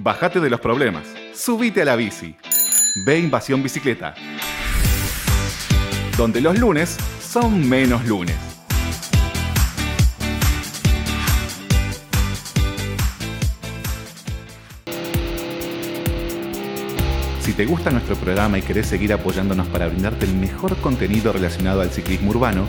Bájate 0.00 0.38
de 0.38 0.48
los 0.48 0.60
problemas. 0.60 1.02
Subite 1.34 1.82
a 1.82 1.84
la 1.84 1.96
bici. 1.96 2.36
Ve 3.04 3.18
Invasión 3.18 3.64
Bicicleta. 3.64 4.14
Donde 6.16 6.40
los 6.40 6.56
lunes 6.56 6.96
son 7.20 7.68
menos 7.68 8.06
lunes. 8.06 8.36
Si 17.40 17.52
te 17.54 17.66
gusta 17.66 17.90
nuestro 17.90 18.14
programa 18.14 18.56
y 18.56 18.62
querés 18.62 18.86
seguir 18.86 19.12
apoyándonos 19.12 19.66
para 19.66 19.88
brindarte 19.88 20.26
el 20.26 20.34
mejor 20.36 20.76
contenido 20.76 21.32
relacionado 21.32 21.80
al 21.80 21.90
ciclismo 21.90 22.30
urbano, 22.30 22.68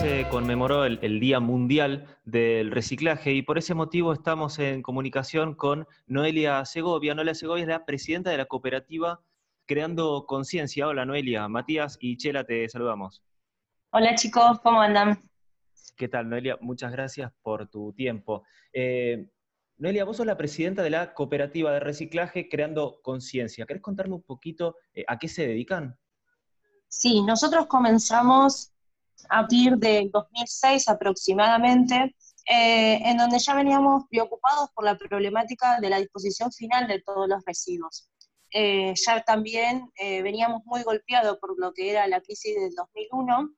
Se 0.00 0.26
conmemoró 0.30 0.86
el, 0.86 1.20
Día 1.20 1.40
Mundial 1.40 2.06
del 2.24 2.70
Reciclaje 2.70 3.34
y 3.34 3.42
por 3.42 3.58
ese 3.58 3.74
motivo 3.74 4.14
estamos 4.14 4.58
en 4.58 4.80
comunicación 4.80 5.54
con 5.54 5.86
Noelia 6.06 6.64
Segovia. 6.64 7.14
Noelia 7.14 7.34
Segovia 7.34 7.64
es 7.64 7.68
la 7.68 7.84
presidenta 7.84 8.30
de 8.30 8.38
la 8.38 8.46
cooperativa 8.46 9.20
Creando 9.66 10.24
Conciencia. 10.26 10.88
Hola 10.88 11.04
Noelia, 11.04 11.46
Matías 11.48 11.98
y 12.00 12.16
Chela, 12.16 12.44
te 12.44 12.66
saludamos. 12.70 13.22
Hola 13.90 14.14
chicos, 14.14 14.60
¿cómo 14.60 14.80
andan? 14.80 15.18
¿Qué 15.98 16.08
tal 16.08 16.30
Noelia? 16.30 16.56
Muchas 16.62 16.92
gracias 16.92 17.30
por 17.42 17.68
tu 17.68 17.92
tiempo. 17.92 18.44
Eh, 18.72 19.28
Noelia, 19.76 20.06
vos 20.06 20.16
sos 20.16 20.24
la 20.24 20.38
presidenta 20.38 20.82
de 20.82 20.90
la 20.90 21.12
cooperativa 21.12 21.72
de 21.72 21.80
reciclaje 21.80 22.48
Creando 22.48 23.00
Conciencia. 23.02 23.66
¿Querés 23.66 23.82
contarme 23.82 24.14
un 24.14 24.22
poquito 24.22 24.76
eh, 24.94 25.04
a 25.06 25.18
qué 25.18 25.28
se 25.28 25.46
dedican? 25.46 25.98
Sí, 26.88 27.20
nosotros 27.22 27.66
comenzamos 27.66 28.72
a 29.28 29.40
partir 29.40 29.76
del 29.76 30.10
2006 30.10 30.88
aproximadamente, 30.88 32.14
eh, 32.46 33.00
en 33.04 33.16
donde 33.16 33.38
ya 33.38 33.54
veníamos 33.54 34.04
preocupados 34.10 34.70
por 34.74 34.84
la 34.84 34.96
problemática 34.96 35.78
de 35.80 35.90
la 35.90 35.98
disposición 35.98 36.50
final 36.52 36.88
de 36.88 37.00
todos 37.00 37.28
los 37.28 37.44
residuos. 37.44 38.10
Eh, 38.52 38.92
ya 39.06 39.22
también 39.22 39.88
eh, 39.94 40.22
veníamos 40.22 40.62
muy 40.64 40.82
golpeados 40.82 41.38
por 41.38 41.56
lo 41.58 41.72
que 41.72 41.90
era 41.90 42.08
la 42.08 42.20
crisis 42.20 42.56
del 42.56 42.74
2001, 42.74 43.54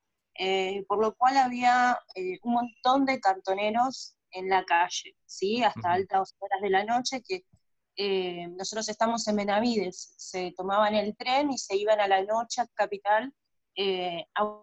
por 0.89 1.01
lo 1.01 1.15
cual 1.15 1.37
había 1.37 1.99
un 2.43 2.53
montón 2.53 3.05
de 3.05 3.21
cartoneros 3.21 4.17
en 4.31 4.49
la 4.49 4.65
calle, 4.65 5.15
¿sí? 5.25 5.63
hasta 5.63 5.93
altas 5.93 6.35
horas 6.39 6.61
de 6.61 6.71
la 6.71 6.85
noche, 6.85 7.23
que 7.23 7.45
nosotros 8.57 8.89
estamos 8.89 9.27
en 9.29 9.37
Benavides, 9.37 10.15
se 10.17 10.53
tomaban 10.57 10.95
el 10.95 11.17
tren 11.17 11.51
y 11.51 11.59
se 11.59 11.77
iban 11.77 12.01
a 12.01 12.09
la 12.09 12.23
noche 12.25 12.63
a 12.63 12.67
Capital 12.75 13.33
a 14.35 14.63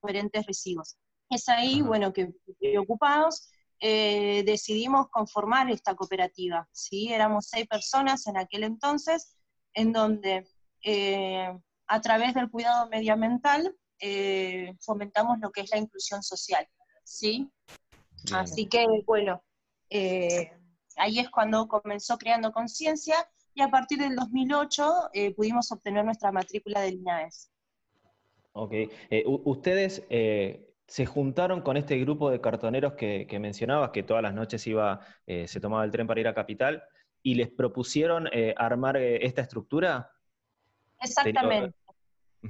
diferentes 0.00 0.46
residuos. 0.46 0.96
Es 1.28 1.48
ahí, 1.48 1.82
bueno, 1.82 2.12
que 2.12 2.32
preocupados, 2.58 3.50
eh, 3.80 4.42
decidimos 4.44 5.08
conformar 5.08 5.70
esta 5.70 5.94
cooperativa, 5.94 6.68
¿sí? 6.72 7.12
Éramos 7.12 7.46
seis 7.48 7.66
personas 7.66 8.26
en 8.26 8.36
aquel 8.36 8.64
entonces, 8.64 9.36
en 9.72 9.92
donde 9.92 10.46
eh, 10.82 11.48
a 11.86 12.00
través 12.00 12.34
del 12.34 12.50
cuidado 12.50 12.88
medioambiental 12.88 13.74
eh, 13.98 14.74
fomentamos 14.80 15.38
lo 15.40 15.50
que 15.50 15.62
es 15.62 15.70
la 15.70 15.78
inclusión 15.78 16.22
social, 16.22 16.66
¿sí? 17.04 17.50
Así 18.34 18.66
que, 18.66 18.86
bueno, 19.06 19.42
ahí 20.96 21.18
es 21.18 21.30
cuando 21.30 21.66
comenzó 21.68 22.18
creando 22.18 22.52
conciencia 22.52 23.16
y 23.54 23.62
a 23.62 23.70
partir 23.70 23.98
del 23.98 24.14
2008 24.14 25.10
pudimos 25.36 25.72
obtener 25.72 26.04
nuestra 26.04 26.30
matrícula 26.30 26.82
de 26.82 26.90
INAES. 26.90 27.49
Ok. 28.52 28.72
Eh, 28.72 29.24
ustedes 29.26 30.04
eh, 30.10 30.74
se 30.86 31.06
juntaron 31.06 31.62
con 31.62 31.76
este 31.76 31.98
grupo 31.98 32.30
de 32.30 32.40
cartoneros 32.40 32.94
que, 32.94 33.26
mencionabas, 33.40 33.90
que 33.90 34.02
todas 34.02 34.22
las 34.22 34.34
noches 34.34 34.66
iba, 34.66 35.00
eh, 35.26 35.46
se 35.46 35.60
tomaba 35.60 35.84
el 35.84 35.90
tren 35.90 36.06
para 36.06 36.20
ir 36.20 36.28
a 36.28 36.34
Capital, 36.34 36.82
y 37.22 37.34
les 37.34 37.50
propusieron 37.50 38.30
armar 38.56 38.96
esta 38.96 39.42
estructura. 39.42 40.10
Exactamente. 41.02 41.76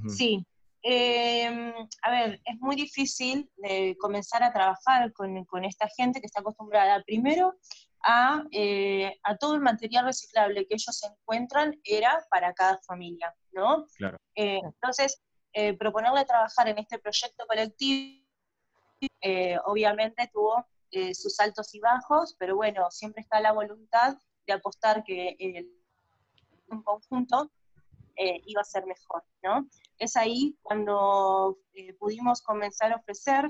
Sí. 0.06 0.46
Em, 0.82 1.74
a 2.02 2.10
ver, 2.10 2.40
es 2.44 2.60
muy 2.60 2.76
difícil 2.76 3.50
comenzar 3.98 4.44
a 4.44 4.52
trabajar 4.52 5.12
con, 5.12 5.64
esta 5.64 5.88
gente 5.96 6.20
que 6.20 6.26
está 6.26 6.40
acostumbrada 6.40 7.02
primero 7.02 7.56
a, 8.04 8.44
a, 9.24 9.36
todo 9.38 9.56
el 9.56 9.60
material 9.60 10.04
reciclable 10.04 10.68
que 10.68 10.74
ellos 10.74 11.02
encuentran 11.02 11.76
era 11.82 12.24
para 12.30 12.54
cada 12.54 12.78
familia, 12.86 13.34
¿no? 13.50 13.86
Claro. 13.96 14.18
entonces, 14.36 15.20
eh, 15.52 15.76
proponerle 15.76 16.24
trabajar 16.24 16.68
en 16.68 16.78
este 16.78 16.98
proyecto 16.98 17.44
colectivo, 17.46 18.24
eh, 19.20 19.56
obviamente 19.64 20.30
tuvo 20.32 20.64
eh, 20.92 21.14
sus 21.14 21.40
altos 21.40 21.74
y 21.74 21.80
bajos, 21.80 22.36
pero 22.38 22.56
bueno, 22.56 22.90
siempre 22.90 23.22
está 23.22 23.40
la 23.40 23.52
voluntad 23.52 24.16
de 24.46 24.52
apostar 24.52 25.02
que 25.02 25.36
un 26.68 26.82
conjunto 26.82 27.50
iba 28.44 28.60
a 28.60 28.64
ser 28.64 28.84
mejor, 28.84 29.24
¿no? 29.42 29.66
Es 29.98 30.14
ahí 30.14 30.54
cuando 30.60 31.58
pudimos 31.98 32.42
comenzar 32.42 32.92
a 32.92 32.96
ofrecer 32.96 33.48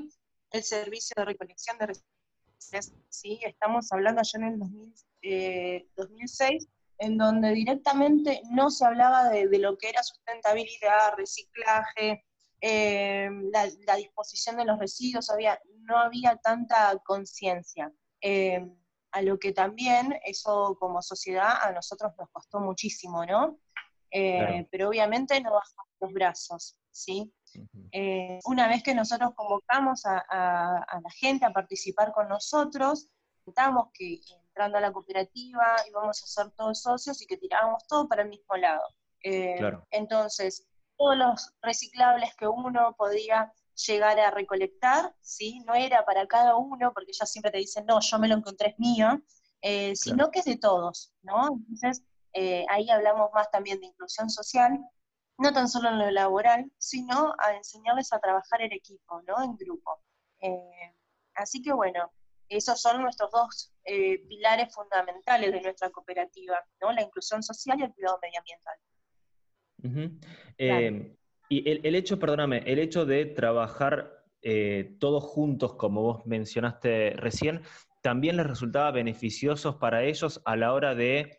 el 0.52 0.62
servicio 0.62 1.14
de 1.16 1.24
recolección 1.24 1.76
de 1.78 1.86
residuos, 1.86 2.92
¿sí? 3.08 3.40
Estamos 3.42 3.90
hablando 3.90 4.22
ya 4.22 4.38
en 4.38 4.44
el 4.44 5.90
2006, 5.96 6.68
en 7.00 7.16
donde 7.16 7.52
directamente 7.52 8.42
no 8.50 8.70
se 8.70 8.84
hablaba 8.84 9.30
de, 9.30 9.58
lo 9.58 9.76
que 9.78 9.88
era 9.88 10.02
sustentabilidad, 10.02 11.14
reciclaje, 11.16 12.24
eh, 12.60 13.30
la, 13.52 13.96
disposición 13.96 14.58
de 14.58 14.66
los 14.66 14.78
residuos, 14.78 15.30
había, 15.30 15.58
no 15.80 15.96
había 15.96 16.36
tanta 16.36 16.94
conciencia. 17.04 17.90
Eh, 18.20 18.70
a 19.12 19.22
lo 19.22 19.38
que 19.38 19.52
también 19.52 20.20
eso 20.24 20.76
como 20.78 21.02
sociedad 21.02 21.54
a 21.62 21.72
nosotros 21.72 22.12
nos 22.18 22.28
costó 22.30 22.60
muchísimo, 22.60 23.24
¿no? 23.24 23.58
Eh, 24.12 24.68
pero 24.70 24.88
obviamente 24.88 25.40
no 25.40 25.52
bajamos 25.52 25.86
los 26.00 26.12
brazos, 26.12 26.76
¿sí? 26.90 27.32
una 28.44 28.68
vez 28.68 28.82
que 28.82 28.94
nosotros 28.94 29.32
convocamos 29.34 30.04
a, 30.06 30.18
a, 30.28 31.00
la 31.00 31.10
gente 31.10 31.44
a 31.44 31.52
participar 31.52 32.12
con 32.12 32.28
nosotros, 32.28 33.08
contamos 33.44 33.88
que 33.92 34.20
entrando 34.60 34.76
a 34.76 34.80
la 34.82 34.92
cooperativa, 34.92 35.76
íbamos 35.88 36.22
a 36.22 36.26
ser 36.26 36.50
todos 36.52 36.82
socios 36.82 37.22
y 37.22 37.26
que 37.26 37.38
tirábamos 37.38 37.86
todo 37.86 38.06
para 38.06 38.22
el 38.22 38.28
mismo 38.28 38.56
lado. 38.56 38.82
Eh, 39.24 39.58
entonces, 39.90 40.66
todos 40.98 41.16
los 41.16 41.54
reciclables 41.62 42.34
que 42.36 42.46
uno 42.46 42.94
podía 42.98 43.50
llegar 43.86 44.20
a 44.20 44.30
recolectar, 44.30 45.14
¿sí? 45.22 45.60
no 45.60 45.74
era 45.74 46.04
para 46.04 46.26
cada 46.26 46.56
uno, 46.56 46.92
porque 46.92 47.12
ellos 47.12 47.30
siempre 47.30 47.50
te 47.50 47.58
dicen, 47.58 47.86
no, 47.86 48.00
yo 48.00 48.18
me 48.18 48.28
lo 48.28 48.34
encontré, 48.34 48.68
es 48.68 48.78
mío, 48.78 49.22
eh, 49.62 49.96
sino 49.96 50.30
que 50.30 50.40
es 50.40 50.44
de 50.44 50.58
todos, 50.58 51.14
¿no? 51.22 51.48
Entonces, 51.54 52.02
eh, 52.34 52.66
ahí 52.68 52.90
hablamos 52.90 53.30
más 53.32 53.50
también 53.50 53.80
de 53.80 53.86
inclusión 53.86 54.28
social, 54.28 54.78
no 55.38 55.52
tan 55.54 55.70
solo 55.70 55.88
en 55.88 55.98
lo 56.00 56.10
laboral, 56.10 56.70
sino 56.76 57.34
a 57.38 57.54
enseñarles 57.54 58.12
a 58.12 58.20
trabajar 58.20 58.60
en 58.60 58.72
equipo, 58.72 59.22
¿no? 59.22 59.42
En 59.42 59.56
grupo. 59.56 60.02
así 61.34 61.62
que 61.62 61.72
bueno, 61.72 62.12
esos 62.50 62.82
son 62.82 63.00
nuestros 63.02 63.30
dos 63.30 63.72
eh, 63.84 64.18
pilares 64.26 64.74
fundamentales 64.74 65.52
de 65.52 65.60
nuestra 65.60 65.90
cooperativa, 65.90 66.58
¿no? 66.80 66.92
la 66.92 67.02
inclusión 67.02 67.42
social 67.42 67.78
y 67.78 67.84
el 67.84 67.92
cuidado 67.92 68.18
medioambiental. 68.20 68.74
Eh, 70.58 71.16
y 71.48 71.70
el, 71.70 71.94
hecho, 71.94 72.18
perdóname, 72.18 72.58
el 72.66 72.78
hecho 72.78 73.06
de 73.06 73.24
trabajar 73.26 74.24
eh, 74.42 74.96
todos 74.98 75.24
juntos, 75.24 75.74
como 75.74 76.02
vos 76.02 76.26
mencionaste 76.26 77.14
recién, 77.16 77.62
¿también 78.02 78.36
les 78.36 78.46
resultaba 78.46 78.90
beneficiosos 78.90 79.76
para 79.76 80.04
ellos 80.04 80.42
a 80.44 80.56
la 80.56 80.72
hora 80.74 80.94
de 80.94 81.38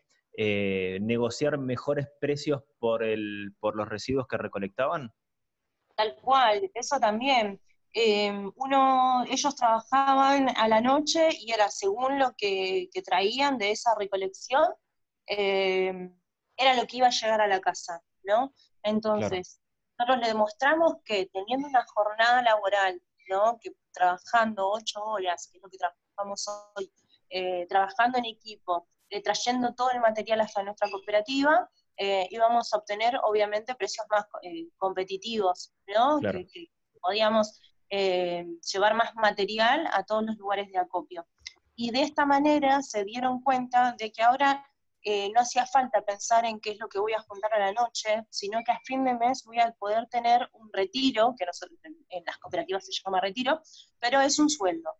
negociar 1.00 1.58
mejores 1.58 2.08
precios 2.20 2.62
por, 2.78 3.04
el, 3.04 3.54
por 3.60 3.76
los 3.76 3.86
residuos 3.86 4.26
que 4.26 4.38
recolectaban? 4.38 5.12
Tal 5.94 6.16
cual, 6.16 6.70
eso 6.74 6.98
también. 6.98 7.60
Em, 7.94 8.50
uno, 8.56 9.24
ellos 9.28 9.54
trabajaban 9.54 10.48
a 10.56 10.68
la 10.68 10.80
noche 10.80 11.28
y 11.40 11.52
era 11.52 11.70
según 11.70 12.18
lo 12.18 12.34
que, 12.36 12.88
traían 13.04 13.58
de 13.58 13.72
esa 13.72 13.94
recolección, 13.96 14.64
em, 15.26 16.18
era 16.56 16.74
lo 16.74 16.86
que 16.86 16.98
iba 16.98 17.08
a 17.08 17.10
llegar 17.10 17.40
a 17.40 17.46
la 17.46 17.60
casa, 17.60 18.02
¿no? 18.24 18.54
Entonces, 18.82 19.60
nosotros 19.98 20.20
le 20.20 20.28
demostramos 20.28 20.94
que 21.04 21.26
teniendo 21.26 21.68
una 21.68 21.84
jornada 21.84 22.42
laboral, 22.42 23.00
¿no? 23.28 23.58
Que 23.60 23.72
trabajando 23.92 24.70
ocho 24.70 25.02
horas, 25.04 25.48
que 25.50 25.58
es 25.58 25.62
lo 25.62 25.68
que 25.68 25.78
trabajamos 25.78 26.48
hoy, 26.76 26.92
eh, 27.30 27.66
trabajando 27.68 28.18
en 28.18 28.26
equipo, 28.26 28.86
eh, 29.10 29.22
trayendo 29.22 29.74
todo 29.74 29.90
el 29.90 30.00
material 30.00 30.40
hasta 30.40 30.62
nuestra 30.62 30.90
cooperativa, 30.90 31.68
eh, 31.96 32.26
íbamos 32.30 32.72
a 32.72 32.78
obtener 32.78 33.18
obviamente 33.22 33.74
precios 33.74 34.06
más 34.10 34.24
eh, 34.42 34.68
competitivos, 34.78 35.72
¿no? 35.94 36.18
Que, 36.20 36.70
podíamos 37.00 37.60
eh, 37.94 38.46
llevar 38.72 38.94
más 38.94 39.14
material 39.16 39.86
a 39.92 40.02
todos 40.02 40.24
los 40.24 40.38
lugares 40.38 40.72
de 40.72 40.78
acopio. 40.78 41.26
Y 41.76 41.90
de 41.90 42.00
esta 42.00 42.24
manera 42.24 42.80
se 42.80 43.04
dieron 43.04 43.42
cuenta 43.42 43.94
de 43.98 44.10
que 44.10 44.22
ahora 44.22 44.66
no 45.34 45.40
hacía 45.40 45.66
falta 45.66 46.00
pensar 46.02 46.44
en 46.44 46.60
qué 46.60 46.70
es 46.70 46.78
lo 46.78 46.88
que 46.88 47.00
voy 47.00 47.12
a 47.12 47.20
juntar 47.22 47.52
a 47.54 47.58
la 47.58 47.72
noche, 47.72 48.24
sino 48.30 48.62
que 48.64 48.70
a 48.70 48.78
fin 48.84 49.04
de 49.04 49.14
mes 49.14 49.42
voy 49.44 49.58
a 49.58 49.72
poder 49.72 50.06
tener 50.06 50.48
un 50.52 50.70
retiro, 50.72 51.34
que 51.36 51.44
en 51.44 52.24
las 52.24 52.38
cooperativas 52.38 52.86
se 52.86 52.92
llama 52.92 53.20
retiro, 53.20 53.60
pero 53.98 54.20
es 54.20 54.38
un 54.38 54.48
sueldo, 54.48 54.94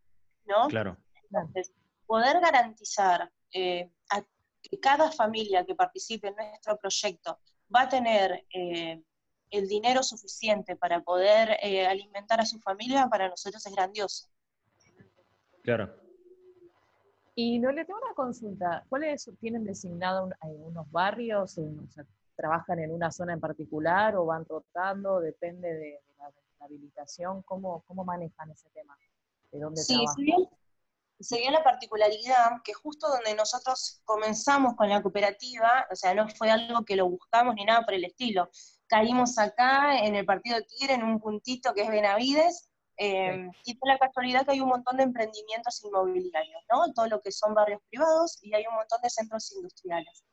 ¿no? 0.44 0.66
Claro. 0.66 0.98
Entonces, 1.30 1.72
poder 2.04 2.40
garantizar 2.40 3.22
a 3.22 4.22
que 4.62 4.80
cada 4.80 5.10
familia 5.12 5.64
que 5.64 5.76
participe 5.76 6.28
en 6.28 6.34
nuestro 6.34 6.76
proyecto 6.76 7.38
va 7.74 7.82
a 7.82 7.88
tener 7.88 8.44
eh, 8.52 9.02
el 9.52 9.68
dinero 9.68 10.02
suficiente 10.02 10.76
para 10.76 11.02
poder 11.02 11.58
eh, 11.62 11.86
alimentar 11.86 12.40
a 12.40 12.46
su 12.46 12.58
familia, 12.58 13.06
para 13.08 13.28
nosotros 13.28 13.64
es 13.64 13.72
grandioso. 13.72 14.26
Claro. 15.62 15.94
Y 17.34 17.58
no 17.58 17.70
le 17.70 17.84
tengo 17.84 18.00
una 18.02 18.14
consulta. 18.14 18.84
¿Cuáles 18.88 19.30
tienen 19.40 19.64
designado 19.64 20.30
unos 20.42 20.90
barrios? 20.90 21.56
O, 21.58 21.70
¿Trabajan 22.34 22.78
en 22.78 22.92
una 22.92 23.10
zona 23.10 23.34
en 23.34 23.40
particular 23.40 24.16
o 24.16 24.24
van 24.24 24.44
rotando? 24.46 25.20
Depende 25.20 25.72
de, 25.72 26.00
la, 26.18 26.32
habilitación. 26.64 27.42
¿Cómo, 27.42 27.84
¿Cómo 27.86 28.04
manejan 28.04 28.50
ese 28.50 28.70
tema? 28.70 28.96
¿De 29.50 29.60
dónde 29.60 29.82
sí, 29.82 29.94
trabajan? 29.94 30.48
se 31.22 31.38
dio 31.38 31.50
la 31.50 31.62
particularidad 31.62 32.62
que 32.64 32.72
justo 32.72 33.08
donde 33.08 33.34
nosotros 33.34 34.00
comenzamos 34.04 34.74
con 34.74 34.88
la 34.88 35.02
cooperativa, 35.02 35.86
o 35.90 35.96
sea, 35.96 36.14
no 36.14 36.28
fue 36.28 36.50
algo 36.50 36.84
que 36.84 36.96
lo 36.96 37.08
buscamos 37.08 37.54
ni 37.54 37.64
nada 37.64 37.84
por 37.84 37.94
el 37.94 38.04
estilo, 38.04 38.50
caímos 38.92 39.38
acá 39.38 40.04
en 40.06 40.14
el 40.16 40.26
partido 40.26 40.58
Tigre, 40.64 40.92
en 40.92 41.02
un 41.02 41.18
puntito 41.18 41.72
que 41.72 41.80
es 41.80 41.88
Benavides, 41.88 42.68
eh, 42.98 43.48
y 43.64 43.74
fue 43.76 43.88
la 43.88 43.98
casualidad 43.98 44.44
que 44.44 44.52
hay 44.52 44.60
un 44.60 44.68
montón 44.68 44.98
de 44.98 45.04
emprendimientos 45.04 45.82
inmobiliarios, 45.82 46.62
¿no? 46.70 46.92
Todo 46.92 47.06
lo 47.06 47.22
que 47.22 47.32
son 47.32 47.54
barrios 47.54 47.80
privados 47.88 48.38
y 48.42 48.54
hay 48.54 48.64
un 48.68 48.74
montón 48.74 49.00
de 49.02 49.08
centros 49.08 49.50
industriales. 49.52 50.24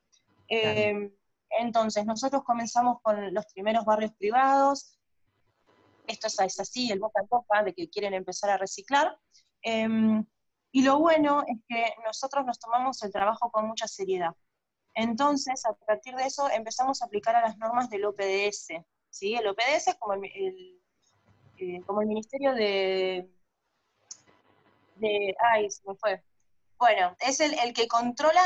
Eh, 0.50 1.10
entonces, 1.52 2.06
nosotros 2.06 2.44
comenzamos 2.44 2.98
con 3.02 3.34
los 3.34 3.46
primeros 3.54 3.86
barrios 3.86 4.12
privados, 4.20 5.00
esto 6.06 6.28
es 6.28 6.60
así, 6.60 6.92
el 6.92 7.00
boca 7.00 7.22
a 7.22 7.28
boca, 7.30 7.64
de 7.64 7.74
que 7.74 7.90
quieren 7.90 8.14
empezar 8.14 8.50
a 8.50 8.58
reciclar, 8.58 9.18
em, 9.62 10.26
y 10.74 10.82
lo 10.84 11.00
bueno 11.00 11.44
es 11.48 11.60
que 11.66 11.94
nosotros 12.06 12.46
nos 12.46 12.60
tomamos 12.60 13.02
el 13.04 13.12
trabajo 13.12 13.50
con 13.52 13.68
mucha 13.68 13.88
seriedad. 13.88 14.36
Entonces, 15.00 15.66
a 15.66 15.74
partir 15.74 16.14
de 16.16 16.24
eso, 16.24 16.50
empezamos 16.50 17.02
a 17.02 17.06
aplicar 17.06 17.36
a 17.36 17.42
las 17.42 17.58
normas 17.58 17.90
del 17.90 18.06
OPDS. 18.06 18.68
¿sí? 19.10 19.36
El 19.36 19.48
OPDS 19.48 19.88
es 19.88 19.96
como 19.96 20.14
el, 20.14 20.82
eh, 21.58 21.82
como 21.86 22.02
el 22.02 22.08
Ministerio 22.08 22.54
de, 22.54 23.30
de... 24.96 25.36
Ay, 25.54 25.72
se 25.72 25.82
me 25.88 25.96
fue. 25.96 26.22
Bueno, 26.78 27.16
es 27.20 27.40
el, 27.40 27.54
el 27.60 27.74
que 27.74 27.88
controla 27.88 28.42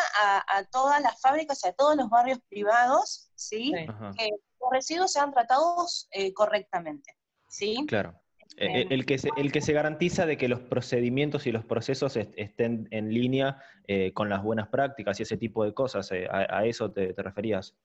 a, 0.47 0.63
todas 0.65 1.01
las 1.01 1.19
fábricas 1.21 1.63
y 1.63 1.67
a 1.67 1.73
todos 1.73 1.95
los 1.95 2.09
barrios 2.09 2.39
privados, 2.49 3.31
¿sí? 3.35 3.71
Que 4.17 4.29
los 4.59 4.71
residuos 4.71 5.11
sean 5.11 5.31
tratados 5.31 6.07
eh, 6.11 6.33
correctamente, 6.33 7.15
¿sí? 7.47 7.85
Claro. 7.87 8.19
Eh, 8.57 8.81
eh, 8.81 8.87
el, 8.91 9.05
que 9.05 9.17
se, 9.17 9.29
el 9.37 9.51
que 9.51 9.61
se 9.61 9.73
garantiza 9.73 10.25
de 10.25 10.37
que 10.37 10.47
los 10.47 10.59
procedimientos 10.59 11.47
y 11.47 11.51
los 11.51 11.65
procesos 11.65 12.15
estén 12.15 12.87
en 12.91 13.13
línea 13.13 13.57
eh, 13.87 14.13
con 14.13 14.29
las 14.29 14.43
buenas 14.43 14.67
prácticas 14.67 15.19
y 15.19 15.23
ese 15.23 15.37
tipo 15.37 15.63
de 15.63 15.73
cosas. 15.73 16.11
a, 16.11 16.65
eso 16.65 16.91
te, 16.91 17.13
referías? 17.17 17.75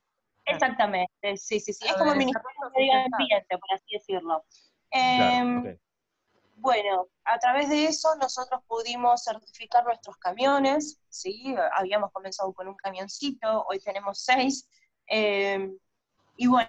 Exactamente, 0.44 1.36
sí, 1.36 1.60
sí, 1.60 1.72
sí. 1.72 1.86
Es 1.86 1.94
como 1.94 2.12
el 2.12 2.18
Ministerio 2.18 2.48
de 2.74 2.80
Medio 2.80 2.92
Ambiente, 3.12 3.58
por 3.58 3.74
así 3.74 3.86
decirlo. 3.92 4.44
Em, 4.90 5.78
bueno, 6.56 7.08
a 7.24 7.38
través 7.38 7.68
de 7.68 7.84
eso 7.84 8.14
nosotros 8.16 8.60
pudimos 8.66 9.24
certificar 9.24 9.84
nuestros 9.84 10.16
camiones, 10.16 11.00
¿sí? 11.08 11.54
Habíamos 11.72 12.12
comenzado 12.12 12.52
con 12.52 12.68
un 12.68 12.76
camioncito, 12.76 13.64
hoy 13.68 13.78
tenemos 13.80 14.24
seis. 14.24 14.68
Em, 15.06 15.76
y 16.36 16.46
bueno, 16.46 16.68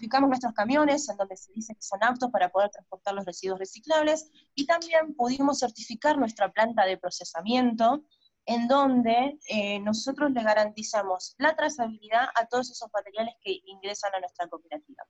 Verificamos 0.00 0.30
nuestros 0.30 0.54
camiones 0.54 1.06
en 1.10 1.18
donde 1.18 1.36
se 1.36 1.52
dice 1.52 1.74
que 1.74 1.82
son 1.82 2.02
aptos 2.02 2.30
para 2.30 2.48
poder 2.48 2.70
transportar 2.70 3.12
los 3.12 3.26
residuos 3.26 3.58
reciclables 3.58 4.30
y 4.54 4.64
también 4.64 5.14
pudimos 5.14 5.58
certificar 5.58 6.16
nuestra 6.16 6.50
planta 6.50 6.86
de 6.86 6.96
procesamiento 6.96 8.02
en 8.46 8.66
donde 8.66 9.38
eh, 9.46 9.78
nosotros 9.80 10.30
le 10.30 10.42
garantizamos 10.42 11.34
la 11.36 11.54
trazabilidad 11.54 12.28
a 12.34 12.46
todos 12.46 12.70
esos 12.70 12.88
materiales 12.94 13.34
que 13.42 13.60
ingresan 13.66 14.14
a 14.14 14.20
nuestra 14.20 14.48
cooperativa. 14.48 15.04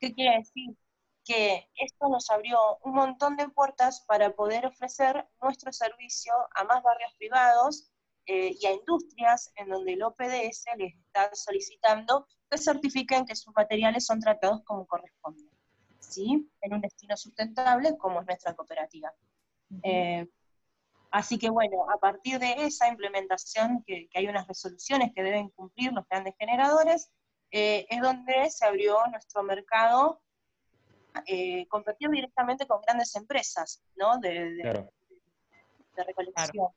¿Qué 0.00 0.12
quiere 0.12 0.38
decir? 0.38 0.76
Que 1.24 1.70
esto 1.76 2.08
nos 2.08 2.28
abrió 2.28 2.58
un 2.82 2.92
montón 2.92 3.36
de 3.36 3.48
puertas 3.50 4.04
para 4.08 4.34
poder 4.34 4.66
ofrecer 4.66 5.28
nuestro 5.40 5.72
servicio 5.72 6.34
a 6.56 6.64
más 6.64 6.82
barrios 6.82 7.14
privados 7.18 7.93
eh, 8.26 8.56
y 8.58 8.66
a 8.66 8.72
industrias 8.72 9.52
en 9.56 9.68
donde 9.68 9.92
el 9.92 10.02
OPDS 10.02 10.64
les 10.78 10.94
está 10.94 11.30
solicitando 11.34 12.26
que 12.50 12.56
certifiquen 12.56 13.26
que 13.26 13.36
sus 13.36 13.54
materiales 13.54 14.06
son 14.06 14.18
tratados 14.18 14.62
como 14.64 14.86
corresponde, 14.86 15.44
¿sí? 15.98 16.50
En 16.62 16.72
un 16.72 16.80
destino 16.80 17.16
sustentable 17.18 17.98
como 17.98 18.20
es 18.20 18.26
nuestra 18.26 18.54
cooperativa. 18.54 19.12
Eh, 19.82 20.26
así 21.10 21.38
que 21.38 21.50
bueno, 21.50 21.86
a 21.90 21.98
partir 21.98 22.38
de 22.38 22.64
esa 22.64 22.88
implementación, 22.88 23.84
que, 23.86 24.08
hay 24.14 24.26
unas 24.26 24.48
resoluciones 24.48 25.12
que 25.14 25.22
deben 25.22 25.50
cumplir 25.50 25.92
los 25.92 26.08
grandes 26.08 26.34
generadores, 26.38 27.10
eh, 27.50 27.86
es 27.90 28.00
donde 28.00 28.48
se 28.48 28.64
abrió 28.64 28.96
nuestro 29.10 29.42
mercado 29.42 30.20
competir 31.68 32.10
directamente 32.10 32.66
con 32.66 32.80
grandes 32.80 33.14
empresas, 33.14 33.82
¿no? 33.96 34.18
De, 34.18 34.88
recolección. 35.94 36.74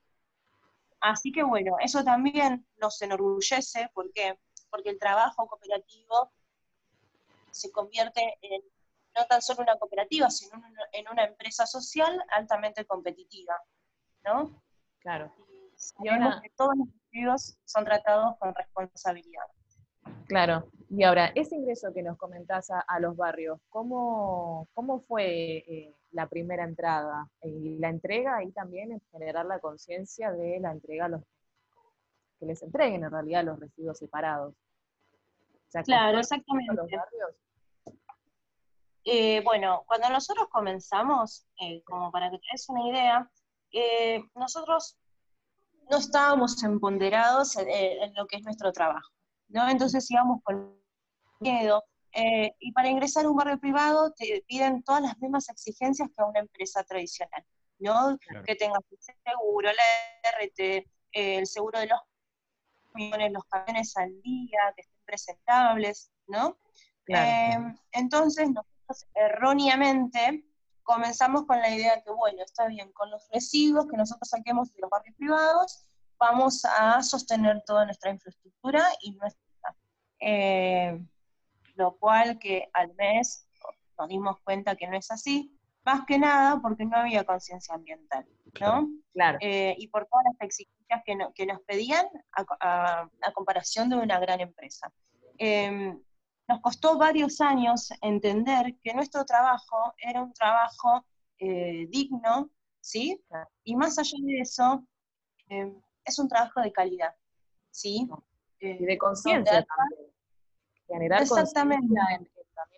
Así 1.00 1.32
que 1.32 1.44
bueno, 1.44 1.76
eso 1.80 2.04
también 2.04 2.66
nos 2.78 3.02
enorgullece, 3.02 3.90
¿por 3.94 4.12
qué? 4.12 4.40
Porque 4.70 4.90
el 4.90 5.00
trabajo 5.00 5.48
cooperativo 5.48 6.32
se 7.52 7.72
convierte 7.72 8.38
en 8.42 8.62
no 9.16 9.26
tan 9.26 9.42
solo 9.42 9.64
una 9.64 9.78
cooperativa, 9.78 10.30
sino 10.30 10.62
en 10.92 11.10
una 11.10 11.24
empresa 11.26 11.66
social 11.66 12.24
altamente 12.30 12.86
competitiva, 12.86 13.60
¿no? 14.24 14.62
Claro. 15.00 15.34
Y, 15.50 16.10
que 16.42 16.50
todos 16.56 16.76
los 16.78 16.88
individuos 16.88 17.58
son 17.66 17.86
tratados 17.86 18.38
con 18.40 18.54
responsabilidad. 18.54 19.46
Claro. 20.28 20.70
Y 20.90 21.04
ahora, 21.04 21.32
ese 21.36 21.56
ingreso 21.56 21.94
que 21.94 22.02
nos 22.02 22.18
comentás 22.18 22.70
a, 22.70 23.00
los 23.00 23.16
barrios, 23.18 23.60
¿cómo, 23.70 24.68
cómo 24.74 25.02
fue 25.02 25.58
eh, 25.58 25.94
la 26.12 26.28
primera 26.28 26.64
entrada? 26.64 27.30
Y 27.42 27.78
la 27.78 27.90
entrega 27.90 28.42
y 28.44 28.52
también 28.52 28.94
en 28.94 29.02
generar 29.12 29.46
la 29.46 29.60
conciencia 29.60 30.32
de 30.32 30.60
la 30.60 30.72
entrega 30.72 31.06
a 31.06 31.10
los 31.10 31.22
que 32.40 32.46
les 32.46 32.62
entreguen 32.64 33.04
en 33.04 33.12
realidad 33.12 33.44
los 33.44 33.60
residuos 33.60 33.98
separados. 33.98 34.56
claro, 35.84 36.20
exactamente. 36.20 36.74
Los 36.74 36.90
barrios? 36.90 37.36
Eh, 39.04 39.42
bueno, 39.44 39.84
cuando 39.88 40.10
nosotros 40.10 40.48
comenzamos, 40.50 41.46
eh, 41.60 41.82
como 41.84 42.12
para 42.12 42.30
que 42.30 42.38
te 42.38 42.46
des 42.52 42.70
una 42.70 42.88
idea, 42.88 43.30
nosotros 44.36 44.98
no 45.90 45.98
estábamos 45.98 46.64
empoderados 46.64 47.58
en 47.58 48.14
lo 48.16 48.26
que 48.28 48.38
es 48.38 48.44
nuestro 48.44 48.72
trabajo. 48.72 49.17
¿No? 49.50 49.70
Entonces 49.70 50.10
íbamos 50.10 50.42
con 50.44 50.78
miedo. 51.40 51.84
Eh, 52.14 52.52
y 52.60 52.72
para 52.72 52.90
ingresar 52.90 53.26
a 53.26 53.30
un 53.30 53.36
barrio 53.36 53.60
privado 53.60 54.12
te 54.14 54.44
piden 54.48 54.82
todas 54.84 55.02
las 55.02 55.20
mismas 55.20 55.50
exigencias 55.50 56.10
que 56.10 56.24
a 56.24 56.26
una 56.26 56.40
empresa 56.40 56.84
tradicional, 56.84 57.46
¿no? 57.80 58.18
Que 58.46 58.56
tengas 58.56 58.82
el 58.90 58.98
seguro, 59.00 59.70
la 59.70 60.32
RT, 60.32 60.60
eh, 60.60 60.84
el 61.12 61.46
seguro 61.46 61.80
de 61.80 61.88
los 61.88 62.00
camiones, 62.92 63.32
los 63.32 63.44
camiones 63.46 63.96
al 63.98 64.22
día, 64.22 64.60
que 64.76 64.82
estén 64.82 65.02
presentables, 65.06 66.12
¿no? 66.28 66.58
Eh, 67.08 67.58
entonces 67.92 68.50
nosotros 68.50 69.06
erróneamente 69.14 70.44
comenzamos 70.84 71.46
con 71.46 71.60
la 71.60 71.70
idea 71.70 72.02
que, 72.02 72.12
bueno, 72.12 72.44
está 72.44 72.68
bien, 72.68 72.92
con 72.94 73.12
los 73.12 73.28
residuos 73.32 73.88
que 73.88 73.98
nosotros 73.98 74.30
saquemos 74.30 74.74
de 74.74 74.82
los 74.82 74.90
barrios 74.90 75.16
privados, 75.18 75.87
vamos 76.20 76.66
a 76.66 77.02
sostener 77.02 77.64
toda 77.66 77.86
nuestra 77.86 78.12
infraestructura 78.12 78.84
y 79.02 79.12
nuestra... 79.12 79.76
Eh, 80.20 81.00
lo 81.76 81.96
cual 81.98 82.40
que 82.40 82.70
al 82.74 82.94
mes 82.96 83.48
nos 83.98 84.10
dimos 84.10 84.40
cuenta 84.44 84.76
que 84.76 84.88
no 84.88 84.98
es 84.98 85.12
así, 85.12 85.58
más 85.86 86.06
que 86.06 86.20
nada 86.20 86.60
porque 86.62 86.86
no 86.86 86.98
había 86.98 87.24
conciencia 87.24 87.76
ambiental, 87.76 88.26
¿no? 88.60 88.90
Claro. 89.14 89.38
Eh, 89.42 89.76
y 89.78 89.88
por 89.88 90.06
todas 90.08 90.26
las 90.26 90.42
exigencias 90.42 91.02
que, 91.06 91.46
nos 91.46 91.62
pedían 91.62 92.06
a, 92.34 93.10
comparación 93.34 93.90
de 93.90 93.96
una 93.96 94.20
gran 94.20 94.42
empresa. 94.42 94.92
Em, 95.38 95.98
nos 96.48 96.62
costó 96.62 96.98
varios 96.98 97.40
años 97.42 97.90
entender 98.02 98.76
que 98.84 98.94
nuestro 98.94 99.24
trabajo 99.26 99.94
era 99.98 100.22
un 100.22 100.34
trabajo 100.34 101.06
eh, 101.40 101.88
digno, 101.90 102.50
¿sí? 102.82 103.22
Y 103.64 103.76
más 103.76 103.98
allá 103.98 104.18
de 104.24 104.40
eso, 104.40 104.86
em, 105.50 105.80
es 106.08 106.20
un 106.20 106.28
trabajo 106.28 106.62
de 106.62 106.72
calidad, 106.72 107.14
¿sí? 107.70 108.10
y 108.60 108.86
de 108.86 108.98
conciencia 108.98 109.66
también. 109.66 110.12
Generar 110.88 111.28
conciencia 111.28 111.62
también 111.62 111.82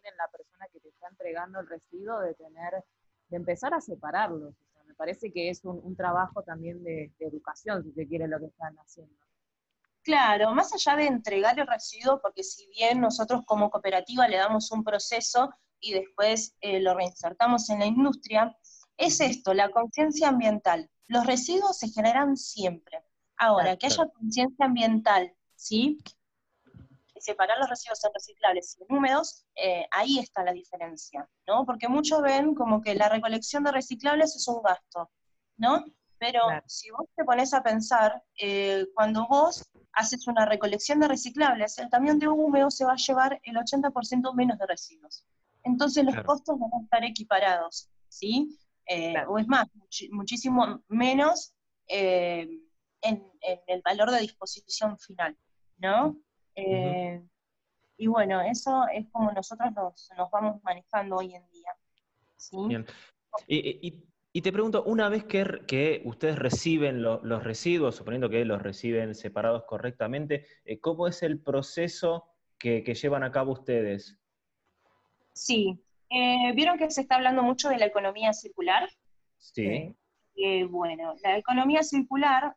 en 0.05 0.17
la 0.17 0.27
persona 0.27 0.65
que 0.73 0.79
te 0.79 0.89
está 0.89 1.07
entregando 1.07 1.59
el 1.59 1.67
residuo 1.67 2.19
de 2.19 2.33
tener, 2.33 2.83
de 3.29 3.37
empezar 3.37 3.73
a 3.73 3.81
separarlos. 3.81 4.53
me 4.85 4.93
parece 4.95 5.31
que 5.31 5.49
es 5.49 5.63
un, 5.63 5.95
trabajo 5.95 6.43
también 6.43 6.83
de, 6.83 7.11
educación, 7.19 7.83
si 7.83 7.91
se 7.93 8.07
quiere, 8.07 8.27
lo 8.27 8.39
que 8.39 8.47
están 8.47 8.75
haciendo. 8.77 9.13
Claro, 10.01 10.53
más 10.53 10.73
allá 10.73 10.95
de 10.97 11.07
entregar 11.07 11.59
el 11.59 11.67
residuo, 11.67 12.19
porque 12.21 12.43
si 12.43 12.67
bien 12.67 12.99
nosotros 12.99 13.41
como 13.45 13.69
cooperativa 13.69 14.27
le 14.27 14.37
damos 14.37 14.71
un 14.71 14.83
proceso 14.83 15.53
y 15.79 15.93
después 15.93 16.55
eh, 16.61 16.79
lo 16.79 16.95
reinsertamos 16.95 17.69
en 17.69 17.79
la 17.79 17.85
industria, 17.85 18.57
es 18.97 19.21
esto, 19.21 19.53
la 19.53 19.69
conciencia 19.69 20.29
ambiental. 20.29 20.89
Los 21.07 21.25
residuos 21.25 21.77
se 21.77 21.89
generan 21.89 22.35
siempre. 22.35 23.03
Ahora, 23.39 23.77
que 23.77 23.87
haya 23.87 24.05
conciencia 24.07 24.65
ambiental, 24.65 25.33
¿sí? 25.55 25.97
separar 27.21 27.57
los 27.59 27.69
residuos 27.69 28.03
en 28.03 28.11
reciclables 28.13 28.77
y 28.77 28.83
en 28.83 28.97
húmedos, 28.97 29.45
eh, 29.55 29.85
ahí 29.91 30.19
está 30.19 30.43
la 30.43 30.53
diferencia, 30.53 31.27
¿no? 31.47 31.65
Porque 31.65 31.87
muchos 31.87 32.21
ven 32.21 32.55
como 32.55 32.81
que 32.81 32.95
la 32.95 33.09
recolección 33.09 33.63
de 33.63 33.71
reciclables 33.71 34.35
es 34.35 34.47
un 34.47 34.61
gasto, 34.61 35.11
¿no? 35.57 35.83
Pero 36.17 36.41
si 36.65 36.89
vos 36.91 37.07
te 37.15 37.23
pones 37.23 37.53
a 37.53 37.63
pensar, 37.63 38.21
eh, 38.37 38.85
cuando 38.93 39.25
vos 39.27 39.69
haces 39.93 40.27
una 40.27 40.45
recolección 40.45 40.99
de 40.99 41.07
reciclables, 41.07 41.77
el 41.77 41.89
camión 41.89 42.19
de 42.19 42.27
húmedos 42.27 42.75
se 42.75 42.85
va 42.85 42.93
a 42.93 42.97
llevar 42.97 43.39
el 43.43 43.55
80% 43.55 44.33
menos 44.33 44.57
de 44.57 44.67
residuos. 44.67 45.25
Entonces 45.63 46.03
los 46.03 46.21
costos 46.23 46.59
van 46.59 46.71
a 46.73 46.83
estar 46.83 47.03
equiparados, 47.05 47.89
¿sí? 48.09 48.57
Eh, 48.85 49.13
o 49.27 49.37
es 49.37 49.47
más, 49.47 49.67
muchísimo 50.11 50.83
menos 50.89 51.53
en, 53.01 53.23
el 53.67 53.81
valor 53.81 54.11
de 54.11 54.21
disposición 54.21 54.97
final, 54.97 55.37
¿no? 55.77 56.17
Eh, 56.55 57.21
y 57.97 58.07
bueno, 58.07 58.41
eso 58.41 58.85
es 58.93 59.07
como 59.11 59.31
nosotros 59.31 59.71
nos, 59.73 60.31
vamos 60.31 60.61
manejando 60.63 61.17
hoy 61.17 61.35
en 61.35 61.49
día. 61.49 61.71
¿sí? 62.37 62.57
Bien. 62.67 62.85
Y, 63.47 64.41
te 64.41 64.53
pregunto, 64.53 64.83
una 64.83 65.09
vez 65.09 65.25
que, 65.25 66.01
ustedes 66.05 66.39
reciben 66.39 67.01
los 67.01 67.43
residuos, 67.43 67.95
suponiendo 67.95 68.29
que 68.29 68.45
los 68.45 68.61
reciben 68.61 69.15
separados 69.15 69.63
correctamente, 69.65 70.45
eh, 70.63 70.79
¿cómo 70.79 71.07
es 71.07 71.23
el 71.23 71.41
proceso 71.41 72.25
que, 72.57 72.81
llevan 72.81 73.23
a 73.23 73.31
cabo 73.31 73.53
ustedes? 73.53 74.17
Sí, 75.33 75.81
eh, 76.09 76.53
¿vieron 76.55 76.77
que 76.77 76.89
se 76.91 77.01
está 77.01 77.15
hablando 77.15 77.43
mucho 77.43 77.69
de 77.69 77.79
la 77.79 77.85
economía 77.85 78.33
circular? 78.33 78.89
Sí. 79.37 79.95
Bueno, 80.69 81.15
la 81.23 81.37
economía 81.37 81.83
circular 81.83 82.55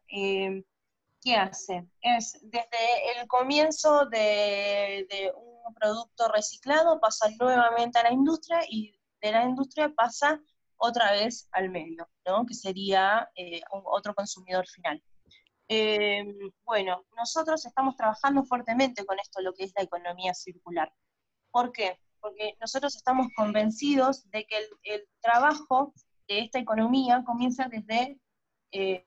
¿qué 1.23 1.37
hace? 1.37 1.87
Es 2.01 2.39
desde 2.43 3.21
el 3.21 3.27
comienzo 3.29 4.07
de, 4.07 5.33
un 5.37 5.75
producto 5.75 6.29
reciclado, 6.29 7.01
pasa 7.01 7.29
nuevamente 7.39 7.99
a 7.99 8.03
la 8.03 8.13
industria 8.13 8.61
y 8.69 8.99
de 9.21 9.33
la 9.33 9.45
industria 9.45 9.93
pasa 9.95 10.41
otra 10.77 11.13
vez 11.13 11.49
al 11.53 11.71
medio, 11.71 12.09
¿no? 12.27 12.45
que 12.45 12.55
sería 12.55 13.31
eh, 13.37 13.63
otro 13.71 14.15
consumidor 14.15 14.67
final. 14.67 15.03
Bueno, 16.65 17.07
nosotros 17.17 17.65
estamos 17.65 17.97
trabajando 17.97 18.45
fuertemente 18.45 19.07
con 19.07 19.19
esto, 19.19 19.41
lo 19.41 19.55
que 19.55 19.65
es 19.65 19.73
la 19.75 19.85
economía 19.85 20.35
circular. 20.35 20.93
¿Por 21.51 21.73
qué? 21.73 21.99
Porque 22.21 22.57
nosotros 22.61 22.95
estamos 22.95 23.29
convencidos 23.35 24.29
de 24.31 24.45
que 24.45 24.59
el, 24.83 25.09
trabajo 25.21 25.95
de 26.29 26.41
esta 26.41 26.59
economía 26.59 27.23
comienza 27.25 27.69
desde 27.69 28.19
eh, 28.71 29.07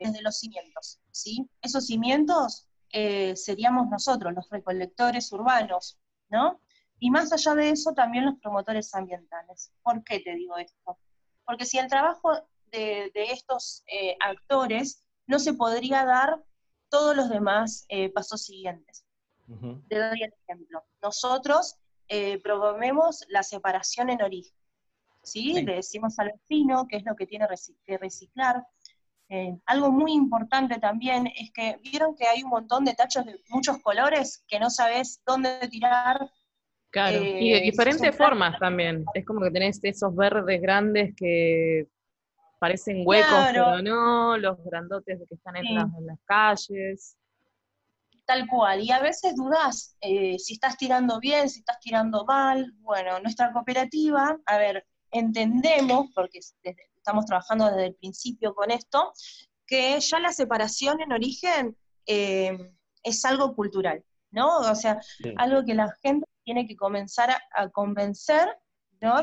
desde 0.00 0.22
los 0.22 0.38
cimientos, 0.38 0.98
¿sí? 1.12 1.48
Esos 1.60 1.86
cimientos 1.86 2.66
eh, 2.92 3.36
seríamos 3.36 3.88
nosotros, 3.88 4.32
los 4.32 4.48
recolectores 4.48 5.30
urbanos, 5.30 5.98
¿no? 6.30 6.60
Y 6.98 7.10
más 7.10 7.32
allá 7.32 7.54
de 7.54 7.70
eso, 7.70 7.92
también 7.92 8.24
los 8.24 8.38
promotores 8.40 8.92
ambientales. 8.94 9.72
¿Por 9.82 10.02
qué 10.02 10.20
te 10.20 10.34
digo 10.34 10.56
esto? 10.56 10.98
Porque 11.44 11.66
si 11.66 11.78
el 11.78 11.88
trabajo 11.88 12.32
de, 12.72 13.10
estos 13.14 13.84
eh, 13.86 14.16
actores 14.20 15.04
no 15.26 15.38
se 15.38 15.54
podría 15.54 16.04
dar 16.04 16.42
todos 16.88 17.14
los 17.16 17.28
demás 17.28 17.84
eh, 17.88 18.10
pasos 18.10 18.44
siguientes. 18.44 19.04
Te 19.88 19.98
doy 19.98 20.22
el 20.22 20.32
ejemplo. 20.44 20.84
Nosotros 21.02 21.76
promovemos 22.42 23.24
la 23.28 23.42
separación 23.42 24.10
en 24.10 24.22
origen. 24.22 24.59
¿Sí? 25.22 25.62
Le 25.62 25.76
decimos 25.76 26.18
al 26.18 26.32
vecino 26.32 26.86
qué 26.88 26.96
es 26.96 27.04
lo 27.04 27.14
que 27.16 27.26
tiene 27.26 27.46
que 27.86 27.98
reciclar, 27.98 28.64
eh, 29.32 29.56
algo 29.66 29.92
muy 29.92 30.12
importante 30.12 30.80
también 30.80 31.28
es 31.28 31.52
que 31.52 31.78
vieron 31.84 32.16
que 32.16 32.26
hay 32.26 32.42
un 32.42 32.50
montón 32.50 32.84
de 32.84 32.94
tachos 32.94 33.24
de 33.24 33.40
muchos 33.48 33.78
colores 33.78 34.44
que 34.48 34.58
no 34.58 34.70
sabes 34.70 35.22
dónde 35.24 35.68
tirar. 35.68 36.28
Claro, 36.90 37.22
y 37.22 37.50
de 37.52 37.58
eh, 37.58 37.60
diferentes 37.60 38.16
formas 38.16 38.58
también. 38.58 39.04
Es 39.14 39.24
como 39.24 39.40
que 39.40 39.52
tenés 39.52 39.78
esos 39.84 40.16
verdes 40.16 40.60
grandes 40.60 41.14
que 41.14 41.86
parecen 42.58 43.04
huecos, 43.06 43.46
pero 43.52 43.80
no, 43.80 44.36
los 44.36 44.58
grandotes 44.64 45.20
que 45.28 45.34
están 45.36 45.58
en, 45.58 45.76
las, 45.76 46.18
calles. 46.24 47.16
Tal 48.26 48.48
cual, 48.48 48.80
y 48.82 48.90
a 48.90 48.98
veces 48.98 49.36
dudas 49.36 49.96
eh, 50.00 50.40
si 50.40 50.54
estás 50.54 50.76
tirando 50.76 51.20
bien, 51.20 51.48
si 51.48 51.60
estás 51.60 51.78
tirando 51.78 52.24
mal. 52.24 52.72
Bueno, 52.80 53.20
nuestra 53.20 53.52
cooperativa, 53.52 54.36
a 54.44 54.58
ver, 54.58 54.84
entendemos, 55.10 56.10
porque 56.14 56.40
estamos 56.96 57.26
trabajando 57.26 57.66
desde 57.66 57.86
el 57.86 57.94
principio 57.94 58.54
con 58.54 58.70
esto, 58.70 59.12
que 59.66 59.98
ya 60.00 60.18
la 60.18 60.32
separación 60.32 61.00
en 61.00 61.12
origen 61.12 61.76
eh, 62.06 62.74
es 63.02 63.24
algo 63.24 63.54
cultural, 63.54 64.04
¿no? 64.30 64.58
O 64.58 64.74
sea, 64.74 65.00
algo 65.36 65.64
que 65.64 65.74
la 65.74 65.94
gente 66.02 66.26
tiene 66.44 66.66
que 66.66 66.76
comenzar 66.76 67.30
a, 67.52 67.68
convencer, 67.68 68.48
¿no? 69.00 69.22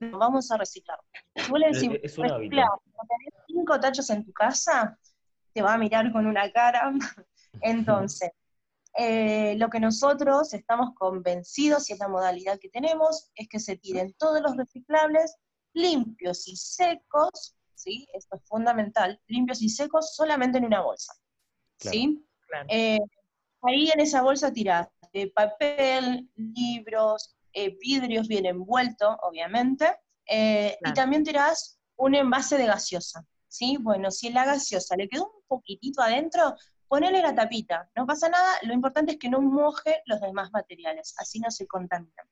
Vamos 0.00 0.50
a 0.50 0.56
reciclar. 0.56 0.98
Si 1.34 1.50
vos 1.50 1.58
le 1.58 1.72
decís, 1.72 1.90
es 2.02 2.14
tenés 2.14 3.34
cinco 3.46 3.80
tachos 3.80 4.08
en 4.10 4.24
tu 4.24 4.32
casa, 4.32 4.96
te 5.52 5.62
va 5.62 5.74
a 5.74 5.78
mirar 5.78 6.12
con 6.12 6.26
una 6.26 6.50
cara. 6.52 6.92
Entonces, 7.60 8.30
eh, 9.00 9.54
lo 9.58 9.70
que 9.70 9.78
nosotros 9.78 10.52
estamos 10.52 10.90
convencidos, 10.96 11.88
y 11.88 11.92
es 11.92 12.00
la 12.00 12.08
modalidad 12.08 12.58
que 12.58 12.68
tenemos, 12.68 13.30
es 13.36 13.46
que 13.48 13.60
se 13.60 13.76
tiren 13.76 14.12
todos 14.14 14.42
los 14.42 14.56
reciclables 14.56 15.36
limpios 15.72 16.48
y 16.48 16.56
secos, 16.56 17.56
¿sí? 17.74 18.08
Esto 18.12 18.36
es 18.36 18.42
fundamental, 18.48 19.20
limpios 19.28 19.62
y 19.62 19.68
secos 19.68 20.16
solamente 20.16 20.58
en 20.58 20.64
una 20.64 20.80
bolsa, 20.80 21.14
¿sí? 21.78 22.26
Eh, 22.68 22.98
ahí 23.62 23.88
en 23.88 24.00
esa 24.00 24.20
bolsa 24.22 24.52
tirás 24.52 24.88
eh, 25.12 25.30
papel, 25.30 26.28
libros, 26.34 27.36
eh, 27.52 27.76
vidrios 27.80 28.26
bien 28.26 28.46
envueltos, 28.46 29.16
obviamente, 29.22 29.96
y 30.28 30.92
también 30.92 31.22
tirás 31.22 31.78
un 31.96 32.16
envase 32.16 32.58
de 32.58 32.66
gaseosa, 32.66 33.24
¿sí? 33.46 33.76
Bueno, 33.80 34.10
si 34.10 34.30
la 34.30 34.44
gaseosa 34.44 34.96
le 34.96 35.08
quedó 35.08 35.26
un 35.26 35.42
poquitito 35.46 36.02
adentro, 36.02 36.56
ponele 36.88 37.20
la 37.22 37.34
tapita, 37.34 37.90
no 37.94 38.06
pasa 38.06 38.28
nada, 38.28 38.56
lo 38.62 38.72
importante 38.72 39.12
es 39.12 39.18
que 39.18 39.28
no 39.28 39.40
moje 39.40 40.02
los 40.06 40.20
demás 40.20 40.50
materiales, 40.52 41.14
así 41.18 41.38
no 41.38 41.50
se 41.50 41.66
contaminan. 41.66 42.26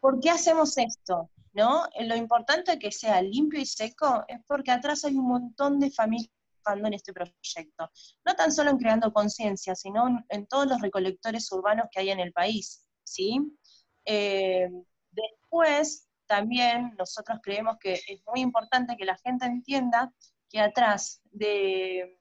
¿Por 0.00 0.20
qué 0.20 0.30
hacemos 0.30 0.76
esto? 0.76 1.30
¿No? 1.54 1.84
Lo 2.00 2.16
importante 2.16 2.78
que 2.78 2.92
sea 2.92 3.22
limpio 3.22 3.60
y 3.60 3.66
seco 3.66 4.24
es 4.28 4.38
porque 4.46 4.70
atrás 4.70 5.04
hay 5.04 5.16
un 5.16 5.28
montón 5.28 5.80
de 5.80 5.90
familias 5.90 6.30
trabajando 6.62 6.88
en 6.88 6.94
este 6.94 7.12
proyecto. 7.12 7.90
No 8.24 8.34
tan 8.34 8.52
solo 8.52 8.70
en 8.70 8.78
creando 8.78 9.12
conciencia, 9.12 9.74
sino 9.74 10.24
en, 10.28 10.46
todos 10.46 10.66
los 10.66 10.80
recolectores 10.80 11.50
urbanos 11.52 11.86
que 11.90 12.00
hay 12.00 12.10
en 12.10 12.20
el 12.20 12.32
país. 12.32 12.84
¿sí? 13.04 13.40
Eh, 14.04 14.68
después, 15.10 16.08
también 16.26 16.94
nosotros 16.98 17.38
creemos 17.42 17.76
que 17.78 17.94
es 17.94 18.20
muy 18.26 18.40
importante 18.40 18.96
que 18.96 19.04
la 19.04 19.16
gente 19.18 19.46
entienda 19.46 20.12
que 20.54 20.60
atrás 20.60 21.20
de, 21.32 22.16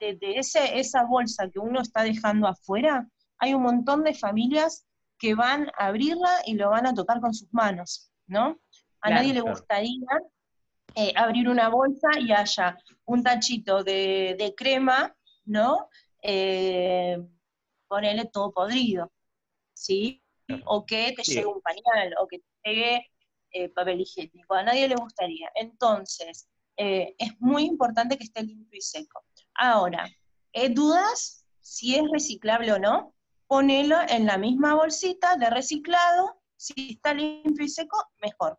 de, 0.00 0.16
ese, 0.38 0.80
esa 0.80 1.04
bolsa 1.04 1.50
que 1.50 1.58
uno 1.58 1.82
está 1.82 2.02
dejando 2.02 2.48
afuera, 2.48 3.06
hay 3.36 3.52
un 3.52 3.62
montón 3.62 4.04
de 4.04 4.14
familias 4.14 4.86
que 5.18 5.34
van 5.34 5.70
a 5.76 5.88
abrirla 5.88 6.30
y 6.46 6.54
lo 6.54 6.70
van 6.70 6.86
a 6.86 6.94
tocar 6.94 7.20
con 7.20 7.34
sus 7.34 7.52
manos, 7.52 8.10
¿no? 8.26 8.58
A 9.02 9.10
nadie 9.10 9.34
le 9.34 9.42
gustaría 9.42 10.08
eh, 10.94 11.12
abrir 11.14 11.46
una 11.46 11.68
bolsa 11.68 12.08
y 12.18 12.32
haya 12.32 12.78
un 13.04 13.22
tachito 13.22 13.84
de, 13.84 14.54
crema, 14.56 15.14
¿no? 15.44 15.90
Eh, 16.22 17.18
ponerle 17.86 18.30
todo 18.32 18.50
podrido, 18.50 19.12
¿sí? 19.74 20.22
O 20.64 20.86
que 20.86 21.12
te 21.14 21.22
llegue 21.22 21.44
un 21.44 21.60
pañal, 21.60 22.14
o 22.18 22.26
que 22.26 22.38
te 22.38 22.70
llegue 22.70 23.10
eh, 23.50 23.68
papel 23.68 24.00
higiénico. 24.00 24.54
A 24.54 24.62
nadie 24.62 24.88
le 24.88 24.96
gustaría. 24.96 25.50
Entonces, 25.54 26.48
es 26.76 27.40
muy 27.40 27.64
importante 27.64 28.16
que 28.16 28.24
esté 28.24 28.42
limpio 28.42 28.78
y 28.78 28.82
seco. 28.82 29.22
Ahora, 29.54 30.08
¿dudas 30.70 31.46
si 31.60 31.94
es 31.94 32.02
reciclable 32.10 32.72
o 32.72 32.78
no? 32.78 33.14
ponelo 33.52 33.96
en 34.08 34.24
la 34.24 34.38
misma 34.38 34.74
bolsita 34.74 35.36
de 35.36 35.50
reciclado, 35.50 36.40
si 36.56 36.92
está 36.92 37.12
limpio 37.12 37.66
y 37.66 37.68
seco, 37.68 38.02
mejor. 38.22 38.58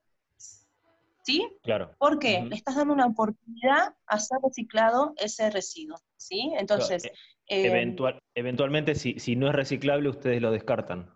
¿Sí? 1.23 1.49
Claro. 1.63 1.95
¿Por 1.97 2.19
qué? 2.19 2.45
Le 2.47 2.55
estás 2.55 2.75
dando 2.75 2.93
una 2.93 3.07
oportunidad 3.07 3.95
a 4.05 4.19
ser 4.19 4.37
reciclado 4.43 5.15
ese 5.17 5.49
residuo, 5.49 5.97
¿sí? 6.15 6.53
Entonces... 6.59 7.05
E, 7.47 7.65
em, 7.65 7.95
eventualmente, 8.35 8.93
si, 8.93 9.17
si 9.17 9.35
no 9.35 9.47
es 9.47 9.55
reciclable, 9.55 10.09
ustedes 10.09 10.39
lo 10.39 10.51
descartan. 10.51 11.09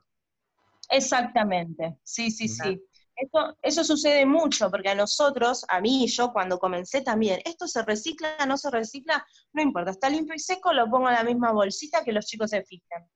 Exactamente, 0.90 1.98
sí, 2.02 2.32
sí, 2.32 2.48
sí. 2.48 2.82
Eso, 3.18 3.58
eso 3.64 3.84
sucede 3.84 4.28
mucho, 4.28 4.70
porque 4.70 4.90
a 4.90 4.96
nosotros, 4.96 5.66
a 5.70 5.82
mí, 5.82 6.08
yo 6.08 6.32
cuando 6.32 6.60
comencé 6.60 7.02
también, 7.02 7.42
¿esto 7.46 7.68
se 7.68 7.82
recicla, 7.82 8.46
no 8.46 8.58
se 8.58 8.70
recicla? 8.70 9.26
No 9.54 9.64
importa, 9.64 9.90
está 9.90 10.08
limpio 10.08 10.36
y 10.36 10.40
seco, 10.40 10.72
lo 10.72 10.88
pongo 10.88 11.10
en 11.10 11.16
la 11.16 11.24
misma 11.24 11.52
bolsita 11.52 12.04
que 12.04 12.12
los 12.12 12.28
chicos 12.28 12.52
se 12.52 12.64
fijan, 12.64 13.10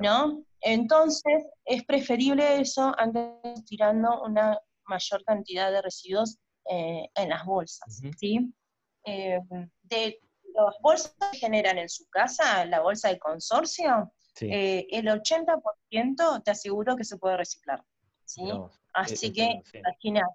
¿no? 0.00 0.44
Entonces, 0.60 1.44
es 1.64 1.84
preferible 1.84 2.60
eso 2.60 2.94
antes 2.96 3.64
tirando 3.66 4.22
una 4.22 4.56
mayor 4.86 5.24
cantidad 5.24 5.72
de 5.72 5.82
residuos 5.82 6.38
eh, 6.70 7.08
en 7.16 7.28
las 7.28 7.44
bolsas, 7.44 8.00
¿sí? 8.16 8.54
Eh, 9.04 9.40
de 9.82 10.20
las 10.54 10.74
bolsas 10.80 11.16
que 11.32 11.38
generan 11.38 11.78
en 11.78 11.88
su 11.88 12.06
casa, 12.10 12.64
la 12.64 12.80
bolsa 12.80 13.08
de 13.08 13.18
consorcio, 13.18 14.12
eh, 14.40 14.86
el 14.90 15.08
80% 15.08 16.42
te 16.44 16.50
aseguro 16.52 16.96
que 16.96 17.04
se 17.04 17.16
puede 17.16 17.36
reciclar. 17.36 17.82
¿sí? 18.24 18.42
Así 19.00 19.32
que, 19.32 19.62
imagina, 19.74 20.28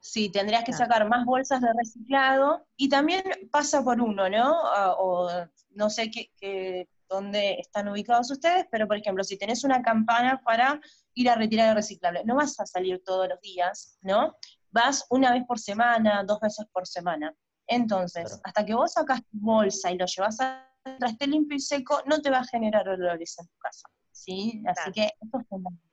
sí, 0.00 0.30
tendrías 0.30 0.64
que 0.64 0.72
sacar 0.72 1.08
más 1.08 1.24
bolsas 1.24 1.60
de 1.60 1.72
reciclado 1.72 2.66
y 2.76 2.88
también 2.88 3.22
pasa 3.50 3.82
por 3.82 4.00
uno, 4.00 4.28
¿no? 4.28 4.54
Ah, 4.64 4.94
o 4.98 5.28
no 5.70 5.90
sé 5.90 6.10
qué, 6.10 6.88
dónde 7.08 7.56
están 7.58 7.88
ubicados 7.88 8.30
ustedes, 8.30 8.66
pero 8.70 8.86
por 8.86 8.96
ejemplo, 8.96 9.24
si 9.24 9.36
tenés 9.36 9.64
una 9.64 9.82
campana 9.82 10.40
para 10.44 10.80
ir 11.14 11.28
a 11.28 11.34
retirar 11.34 11.70
el 11.70 11.74
reciclable, 11.74 12.22
no 12.24 12.36
vas 12.36 12.58
a 12.60 12.66
salir 12.66 13.02
todos 13.04 13.28
los 13.28 13.40
días, 13.40 13.98
¿no? 14.02 14.36
Vas 14.70 15.06
una 15.10 15.32
vez 15.32 15.44
por 15.46 15.58
semana, 15.58 16.22
dos 16.24 16.38
veces 16.40 16.66
por 16.72 16.86
semana. 16.86 17.34
Entonces, 17.66 18.40
hasta 18.44 18.64
que 18.64 18.74
vos 18.74 18.92
sacas 18.92 19.20
tu 19.26 19.38
bolsa 19.38 19.90
y 19.90 19.98
lo 19.98 20.06
llevas 20.06 20.40
a 20.40 20.66
esté 21.06 21.26
limpio 21.26 21.56
y 21.56 21.60
seco, 21.60 22.02
no 22.06 22.20
te 22.20 22.30
va 22.30 22.38
a 22.38 22.44
generar 22.44 22.88
olores 22.88 23.38
en 23.38 23.46
tu 23.46 23.56
casa. 23.58 23.88
¿sí? 24.12 24.62
Así 24.66 24.90
que 24.92 25.04
esto 25.20 25.38
es 25.38 25.46
fundamental. 25.48 25.89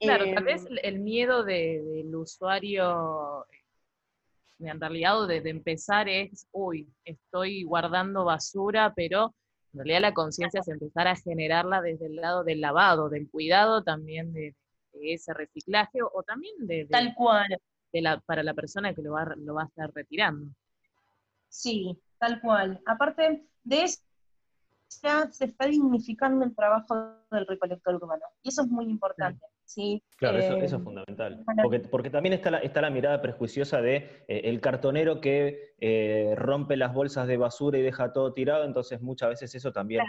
Claro, 0.00 0.24
tal 0.34 0.44
vez 0.44 0.64
em, 0.66 0.78
el 0.82 0.98
miedo 1.00 1.44
del 1.44 2.14
usuario 2.14 3.46
neanderliado 4.58 5.26
de, 5.26 5.40
de 5.40 5.50
empezar 5.50 6.08
es, 6.08 6.46
uy, 6.52 6.88
estoy 7.04 7.64
guardando 7.64 8.24
basura, 8.24 8.92
pero 8.94 9.34
en 9.72 9.78
realidad 9.78 10.00
la 10.00 10.14
conciencia 10.14 10.60
es 10.60 10.68
empezar 10.68 11.06
a 11.06 11.16
generarla 11.16 11.80
desde 11.80 12.06
el 12.06 12.16
lado 12.16 12.44
del 12.44 12.60
lavado, 12.60 13.08
del 13.08 13.28
cuidado 13.30 13.82
también 13.82 14.32
de, 14.32 14.54
ese 14.92 15.32
reciclaje 15.32 16.02
o, 16.02 16.22
también 16.24 16.54
de, 16.66 16.86
Tal 16.90 17.14
cual. 17.14 17.46
De 17.92 18.02
la, 18.02 18.20
para 18.20 18.42
la 18.42 18.54
persona 18.54 18.94
que 18.94 19.02
lo 19.02 19.12
va, 19.12 19.34
lo 19.36 19.54
va 19.54 19.62
a 19.62 19.66
estar 19.66 19.92
retirando. 19.92 20.52
Sí, 21.48 21.98
tal 22.18 22.40
cual. 22.40 22.80
Aparte 22.86 23.44
de 23.64 23.82
eso, 23.84 24.00
se 24.88 25.44
está 25.44 25.66
dignificando 25.66 26.44
el 26.44 26.54
trabajo 26.54 27.16
del 27.30 27.46
recolector 27.46 27.94
urbano. 27.94 28.24
Y 28.42 28.48
eso 28.48 28.62
es 28.62 28.68
muy 28.68 28.86
importante. 28.86 29.44
¿sí? 29.46 29.59
Claro, 30.16 30.38
eso, 30.38 30.56
es 30.56 30.72
eh, 30.72 30.78
fundamental. 30.78 31.44
Porque, 31.90 32.10
también 32.10 32.32
está 32.32 32.50
la, 32.50 32.58
está 32.58 32.80
la 32.80 32.90
mirada 32.90 33.20
prejuiciosa 33.22 33.80
de 33.80 34.24
eh, 34.28 34.42
el 34.44 34.60
cartonero 34.60 35.20
que 35.20 35.74
eh, 35.78 36.34
rompe 36.36 36.76
las 36.76 36.92
bolsas 36.92 37.26
de 37.26 37.36
basura 37.36 37.78
y 37.78 37.82
deja 37.82 38.12
todo 38.12 38.32
tirado, 38.32 38.64
entonces 38.64 39.00
muchas 39.00 39.30
veces 39.30 39.54
eso 39.54 39.72
también, 39.72 40.02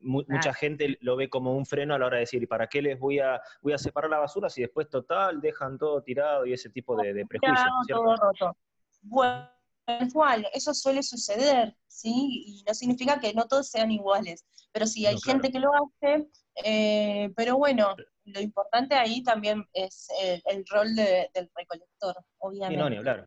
mucha 0.00 0.52
gente 0.52 0.98
lo 1.00 1.16
ve 1.16 1.28
como 1.28 1.56
un 1.56 1.66
freno 1.66 1.94
a 1.94 1.98
la 1.98 2.06
hora 2.06 2.16
de 2.16 2.22
decir, 2.22 2.46
¿para 2.48 2.66
qué 2.66 2.82
les 2.82 2.98
voy 2.98 3.18
a, 3.18 3.40
voy 3.62 3.72
a 3.72 3.78
separar 3.78 4.10
la 4.10 4.18
basura 4.18 4.48
si 4.48 4.62
después 4.62 4.88
total 4.88 5.40
dejan 5.40 5.78
todo 5.78 6.02
tirado 6.02 6.46
y 6.46 6.52
ese 6.52 6.70
tipo 6.70 6.96
de, 6.96 7.14
de 7.14 7.26
prejuicios? 7.26 7.68
todo 7.88 8.16
roto. 8.16 8.56
Bueno 9.02 9.58
igual, 10.00 10.46
eso 10.52 10.74
suele 10.74 11.02
suceder, 11.02 11.74
¿sí? 11.86 12.44
Y 12.46 12.64
no 12.66 12.74
significa 12.74 13.18
que 13.18 13.32
no 13.32 13.46
todos 13.46 13.68
sean 13.68 13.90
iguales, 13.90 14.44
pero 14.72 14.86
sí 14.86 15.06
hay 15.06 15.18
gente 15.20 15.50
que 15.50 15.60
lo 15.60 15.70
hace, 15.74 16.28
eh, 16.64 17.32
pero 17.36 17.56
bueno, 17.56 17.94
lo 18.32 18.40
importante 18.40 18.94
ahí 18.94 19.22
también 19.22 19.64
es 19.72 20.08
el, 20.46 20.64
rol 20.66 20.94
del 20.94 21.50
recolector, 21.54 22.16
obviamente. 22.38 22.96
Sí, 22.96 23.02
claro. 23.02 23.26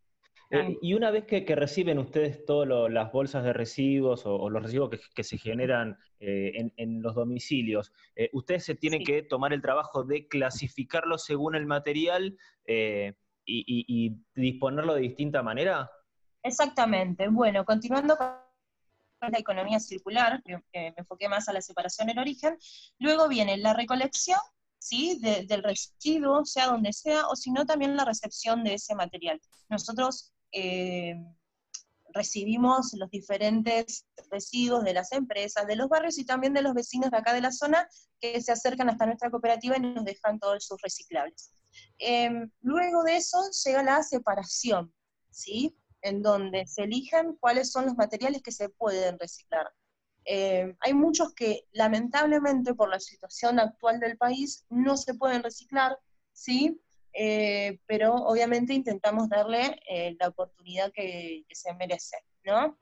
Eh, 0.52 0.78
y 0.82 0.94
una 0.96 1.12
vez 1.12 1.24
que, 1.26 1.44
reciben 1.56 1.98
ustedes 1.98 2.44
todas 2.46 2.92
las 2.92 3.12
bolsas 3.12 3.44
de 3.44 3.54
residuos 3.54 4.26
o, 4.26 4.50
los 4.50 4.62
residuos 4.62 4.90
que, 5.16 5.24
se 5.24 5.38
generan 5.38 5.98
eh, 6.20 6.72
en, 6.76 7.02
los 7.02 7.16
domicilios, 7.16 7.94
ustedes 8.34 8.66
se 8.66 8.76
tienen 8.76 9.04
que 9.04 9.24
tomar 9.24 9.54
el 9.54 9.62
trabajo 9.62 10.04
de 10.04 10.28
clasificarlo 10.28 11.18
según 11.18 11.56
el 11.56 11.66
material 11.66 12.38
y, 12.66 13.16
y 13.46 14.18
disponerlo 14.36 14.94
de 14.94 15.02
distinta 15.02 15.42
manera. 15.42 15.90
Exactamente. 16.44 17.28
Bueno, 17.30 17.64
continuando 17.66 18.18
con 18.18 19.32
la 19.32 19.40
economía 19.40 19.80
circular, 19.80 20.42
que, 20.44 20.62
me 20.74 20.94
enfoqué 20.98 21.30
más 21.30 21.48
a 21.48 21.54
la 21.54 21.62
separación 21.62 22.10
en 22.10 22.20
origen, 22.20 22.58
luego 23.00 23.28
viene 23.28 23.58
la 23.58 23.74
recolección 23.74 24.40
¿sí? 24.82 25.20
del 25.22 25.64
residuo, 25.64 26.44
sea 26.44 26.68
donde 26.68 26.92
sea, 26.92 27.28
o 27.28 27.36
si 27.36 27.52
no 27.52 27.66
también 27.66 27.96
la 27.96 28.04
recepción 28.04 28.64
de 28.64 28.74
ese 28.74 28.96
material. 28.96 29.40
Nosotros 29.70 30.34
eh, 30.52 31.16
recibimos 32.14 32.92
los 32.94 33.10
diferentes 33.12 34.08
residuos 34.32 34.84
de 34.84 34.94
las 34.94 35.12
empresas, 35.12 35.68
de 35.68 35.76
los 35.76 35.88
barrios 35.88 36.18
y 36.18 36.26
también 36.26 36.54
de 36.54 36.64
los 36.64 36.74
vecinos 36.74 37.12
de 37.12 37.18
acá 37.18 37.32
de 37.32 37.42
la 37.42 37.52
zona 37.52 37.88
que 38.20 38.42
se 38.42 38.52
acercan 38.52 38.90
hasta 38.90 39.06
nuestra 39.06 39.30
cooperativa 39.30 39.78
y 39.78 39.82
nos 39.82 40.04
dejan 40.04 40.40
todos 40.40 40.66
sus 40.66 40.82
reciclables. 40.82 41.54
Em, 42.00 42.50
luego 42.62 43.04
de 43.04 43.18
eso 43.18 43.38
llega 43.64 43.84
la 43.84 44.02
separación, 44.02 44.92
¿sí? 45.30 45.78
en 46.02 46.24
donde 46.24 46.66
se 46.66 46.84
eligen 46.84 47.36
cuáles 47.40 47.72
son 47.72 47.86
los 47.86 47.96
materiales 47.96 48.42
que 48.42 48.52
se 48.52 48.70
pueden 48.70 49.20
reciclar. 49.20 49.72
Eh, 50.26 50.76
hay 50.80 50.94
muchos 50.94 51.34
que 51.34 51.66
lamentablemente 51.72 52.74
por 52.74 52.90
la 52.90 53.00
situación 53.00 53.60
actual 53.60 54.00
del 54.00 54.18
país 54.18 54.66
no 54.70 54.98
se 54.98 55.14
pueden 55.16 55.44
reciclar, 55.44 55.98
¿sí? 56.32 56.80
Eh, 57.14 57.80
pero 57.88 58.14
obviamente 58.14 58.74
intentamos 58.74 59.28
darle 59.28 59.80
eh, 59.90 60.16
la 60.20 60.30
oportunidad 60.30 60.92
que, 60.94 61.44
se 61.52 61.74
merece, 61.74 62.18
¿no? 62.46 62.78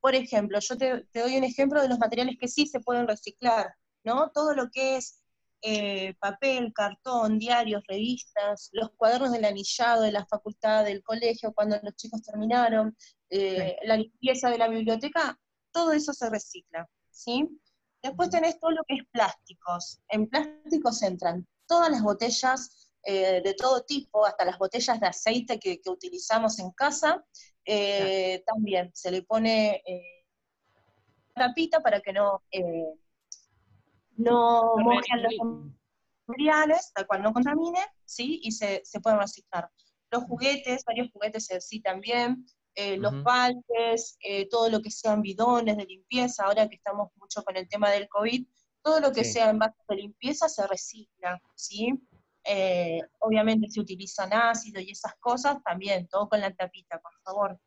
por 0.00 0.14
ejemplo, 0.14 0.58
yo 0.60 0.78
te, 0.78 1.04
te, 1.12 1.20
doy 1.20 1.36
un 1.36 1.44
ejemplo 1.44 1.82
de 1.82 1.88
los 1.88 1.98
materiales 1.98 2.36
que 2.40 2.48
sí 2.48 2.66
se 2.66 2.80
pueden 2.80 3.06
reciclar, 3.06 3.74
¿no? 4.02 4.30
Todo 4.30 4.54
lo 4.54 4.70
que 4.70 4.96
es 4.96 5.22
papel, 6.18 6.72
cartón, 6.72 7.38
diarios, 7.38 7.82
revistas, 7.86 8.70
los 8.72 8.92
cuadernos 8.96 9.32
del 9.32 9.44
anillado 9.44 10.02
de 10.02 10.12
la 10.12 10.24
facultad, 10.24 10.86
del 10.86 11.02
colegio, 11.02 11.52
cuando 11.52 11.78
los 11.82 11.94
chicos 11.96 12.22
terminaron, 12.22 12.96
eh, 13.30 13.76
la 13.84 13.96
limpieza 13.96 14.50
de 14.50 14.58
la 14.58 14.68
biblioteca, 14.68 15.38
todo 15.72 15.92
eso 15.92 16.12
se 16.12 16.28
recicla, 16.30 16.88
¿sí? 17.10 17.48
Después 18.02 18.30
tenés 18.30 18.58
todo 18.58 18.70
lo 18.70 18.82
que 18.84 18.94
es 18.94 19.06
plásticos. 19.10 20.00
En 20.08 20.28
plásticos 20.28 21.02
entran 21.02 21.46
todas 21.66 21.90
las 21.90 22.02
botellas 22.02 22.92
eh, 23.02 23.42
de 23.42 23.54
todo 23.54 23.82
tipo, 23.84 24.24
hasta 24.24 24.44
las 24.44 24.58
botellas 24.58 25.00
de 25.00 25.06
aceite 25.06 25.58
que, 25.58 25.80
utilizamos 25.86 26.58
en 26.58 26.70
casa. 26.72 27.24
También 28.46 28.90
se 28.94 29.10
le 29.10 29.22
pone 29.22 29.82
tapita 31.34 31.80
para 31.80 32.00
que 32.00 32.12
no 32.12 32.42
no 34.20 34.76
mojen 34.76 35.22
los 35.22 35.34
materiales, 36.26 36.92
tal 36.94 37.06
cual 37.06 37.22
no 37.22 37.32
contamine, 37.32 37.80
¿sí? 38.04 38.40
Y 38.42 38.52
se, 38.52 38.82
se 38.84 39.00
pueden 39.00 39.18
reciclar. 39.18 39.70
Los 40.10 40.24
juguetes, 40.24 40.84
varios 40.84 41.10
juguetes 41.12 41.48
sí 41.60 41.80
también, 41.80 42.46
eh, 42.82 42.96
los 42.96 43.22
baldes, 43.22 44.16
eh, 44.20 44.48
todo 44.48 44.70
lo 44.70 44.80
que 44.80 44.90
sean 44.90 45.20
bidones 45.20 45.76
de 45.76 45.84
limpieza, 45.84 46.44
ahora 46.44 46.66
que 46.66 46.76
estamos 46.76 47.10
mucho 47.16 47.44
con 47.44 47.54
el 47.58 47.68
tema 47.68 47.90
del 47.90 48.08
COVID, 48.08 48.46
todo 48.82 49.00
lo 49.00 49.12
que 49.12 49.22
sea 49.22 49.50
en 49.50 49.58
base 49.58 49.76
de 49.86 49.96
limpieza 49.96 50.48
se 50.48 50.66
recicla, 50.66 51.38
¿sí? 51.54 51.92
Eh, 52.42 53.02
obviamente 53.18 53.68
se 53.68 53.80
utilizan 53.80 54.32
ácido 54.32 54.80
y 54.80 54.92
esas 54.92 55.14
cosas, 55.16 55.62
también, 55.62 56.08
todo 56.08 56.26
con 56.30 56.40
la 56.40 56.54
tapita, 56.54 56.98
por 56.98 57.12
favor. 57.22 57.60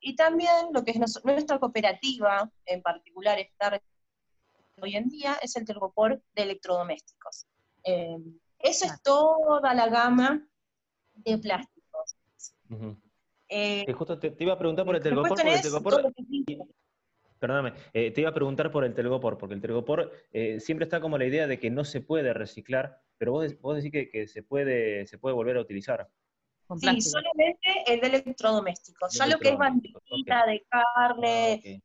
y 0.00 0.16
también 0.16 0.72
lo 0.72 0.82
que 0.82 0.92
es 0.92 1.22
nuestra 1.22 1.58
cooperativa 1.58 2.50
en 2.64 2.80
particular 2.80 3.38
está 3.38 3.78
hoy 4.80 4.96
en 4.96 5.10
día 5.10 5.38
es 5.42 5.56
el 5.56 5.66
telgopor 5.66 6.22
de 6.34 6.42
electrodomésticos. 6.42 7.46
Eso 7.84 8.86
es 8.86 9.02
toda 9.02 9.74
la 9.74 9.88
gama 9.88 10.42
de 11.16 11.36
plásticos. 11.36 12.16
Eh, 13.48 13.90
justo 13.92 14.18
te, 14.18 14.34
iba 14.38 14.52
a 14.52 14.58
preguntar 14.58 14.84
por 14.84 14.96
el 14.96 15.02
telgopor, 15.02 15.28
porque 15.28 15.54
el 15.54 15.62
telgopor 15.62 16.12
Perdóname, 17.38 17.72
eh, 17.92 18.10
te 18.10 18.20
iba 18.20 18.30
a 18.30 18.34
preguntar 18.34 18.70
por 18.70 18.84
el 18.84 18.94
telgopor, 18.94 19.38
porque 19.38 19.54
el 19.54 19.60
telgopor 19.60 20.12
siempre 20.58 20.84
está 20.84 21.00
como 21.00 21.18
la 21.18 21.24
idea 21.24 21.46
de 21.46 21.60
que 21.60 21.70
no 21.70 21.84
se 21.84 22.00
puede 22.00 22.34
reciclar, 22.34 23.00
pero 23.16 23.32
vos, 23.32 23.60
vos 23.60 23.76
decís 23.76 24.08
que, 24.10 24.26
se, 24.26 24.42
puede, 24.42 25.06
se 25.06 25.18
puede 25.18 25.36
volver 25.36 25.56
a 25.56 25.60
utilizar. 25.60 26.08
Sí, 26.80 27.00
solamente 27.00 27.84
el 27.86 28.00
de 28.00 28.06
electrodomésticos. 28.08 29.14
Ya 29.14 29.26
lo 29.26 29.38
que 29.38 29.50
es 29.50 29.56
bandita 29.56 30.46
de 30.46 30.66
carne, 30.68 31.82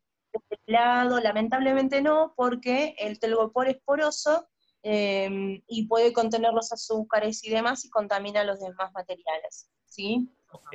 lado, 0.66 1.20
lamentablemente 1.20 2.02
no, 2.02 2.34
porque 2.36 2.94
el 2.98 3.18
telgopor 3.18 3.68
es 3.68 3.78
poroso, 3.84 4.48
em, 4.82 5.62
y 5.66 5.86
puede 5.86 6.12
contener 6.12 6.52
los 6.52 6.72
azúcares 6.72 7.44
y 7.44 7.50
demás 7.50 7.84
y 7.84 7.90
contamina 7.90 8.44
los 8.44 8.60
demás 8.60 8.92
materiales. 8.92 9.70
¿sí? 9.86 10.28
Ok, 10.54 10.70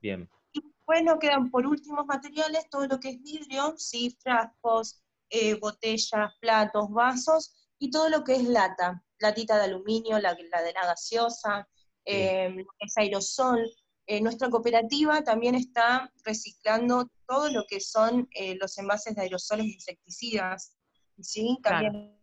bien. 0.00 0.28
Y 0.52 0.60
bueno, 0.86 1.18
quedan 1.18 1.50
por 1.50 1.66
últimos 1.66 2.06
materiales 2.06 2.68
todo 2.70 2.86
lo 2.86 3.00
que 3.00 3.10
es 3.10 3.22
vidrio, 3.22 3.74
¿sí? 3.76 4.16
frascos, 4.22 5.02
eh, 5.30 5.54
botellas, 5.54 6.32
platos, 6.40 6.90
vasos 6.90 7.54
y 7.78 7.90
todo 7.90 8.08
lo 8.08 8.24
que 8.24 8.36
es 8.36 8.44
lata, 8.44 9.02
latita 9.18 9.56
de 9.56 9.64
aluminio, 9.64 10.18
la, 10.18 10.36
la 10.50 10.62
de 10.62 10.72
la 10.72 10.86
gaseosa, 10.86 11.68
eh, 12.04 12.64
es 12.78 12.96
aerosol. 12.96 13.68
Eh, 14.06 14.20
nuestra 14.20 14.48
cooperativa 14.48 15.24
también 15.24 15.56
está 15.56 16.12
reciclando 16.24 17.10
todo 17.26 17.50
lo 17.50 17.64
que 17.66 17.80
son 17.80 18.28
eh, 18.32 18.56
los 18.60 18.78
envases 18.78 19.16
de 19.16 19.22
aerosoles 19.22 19.66
insecticidas, 19.66 20.72
¿sí? 21.20 21.58
También 21.62 22.16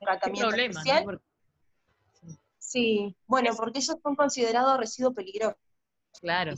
tratamiento 0.00 0.48
problema, 0.48 0.82
Sí, 2.58 3.14
bueno, 3.26 3.50
porque 3.54 3.80
ellos 3.80 3.98
son 4.02 4.16
considerados 4.16 4.78
residuos 4.78 5.14
peligrosos. 5.14 5.58
Claro. 6.22 6.54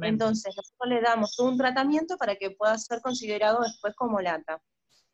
Entonces, 0.00 0.54
nosotros 0.56 0.88
le 0.88 1.00
damos 1.00 1.38
un 1.38 1.56
tratamiento 1.56 2.16
para 2.16 2.36
que 2.36 2.50
pueda 2.50 2.76
ser 2.78 3.00
considerado 3.00 3.60
después 3.62 3.94
como 3.94 4.20
lata. 4.20 4.60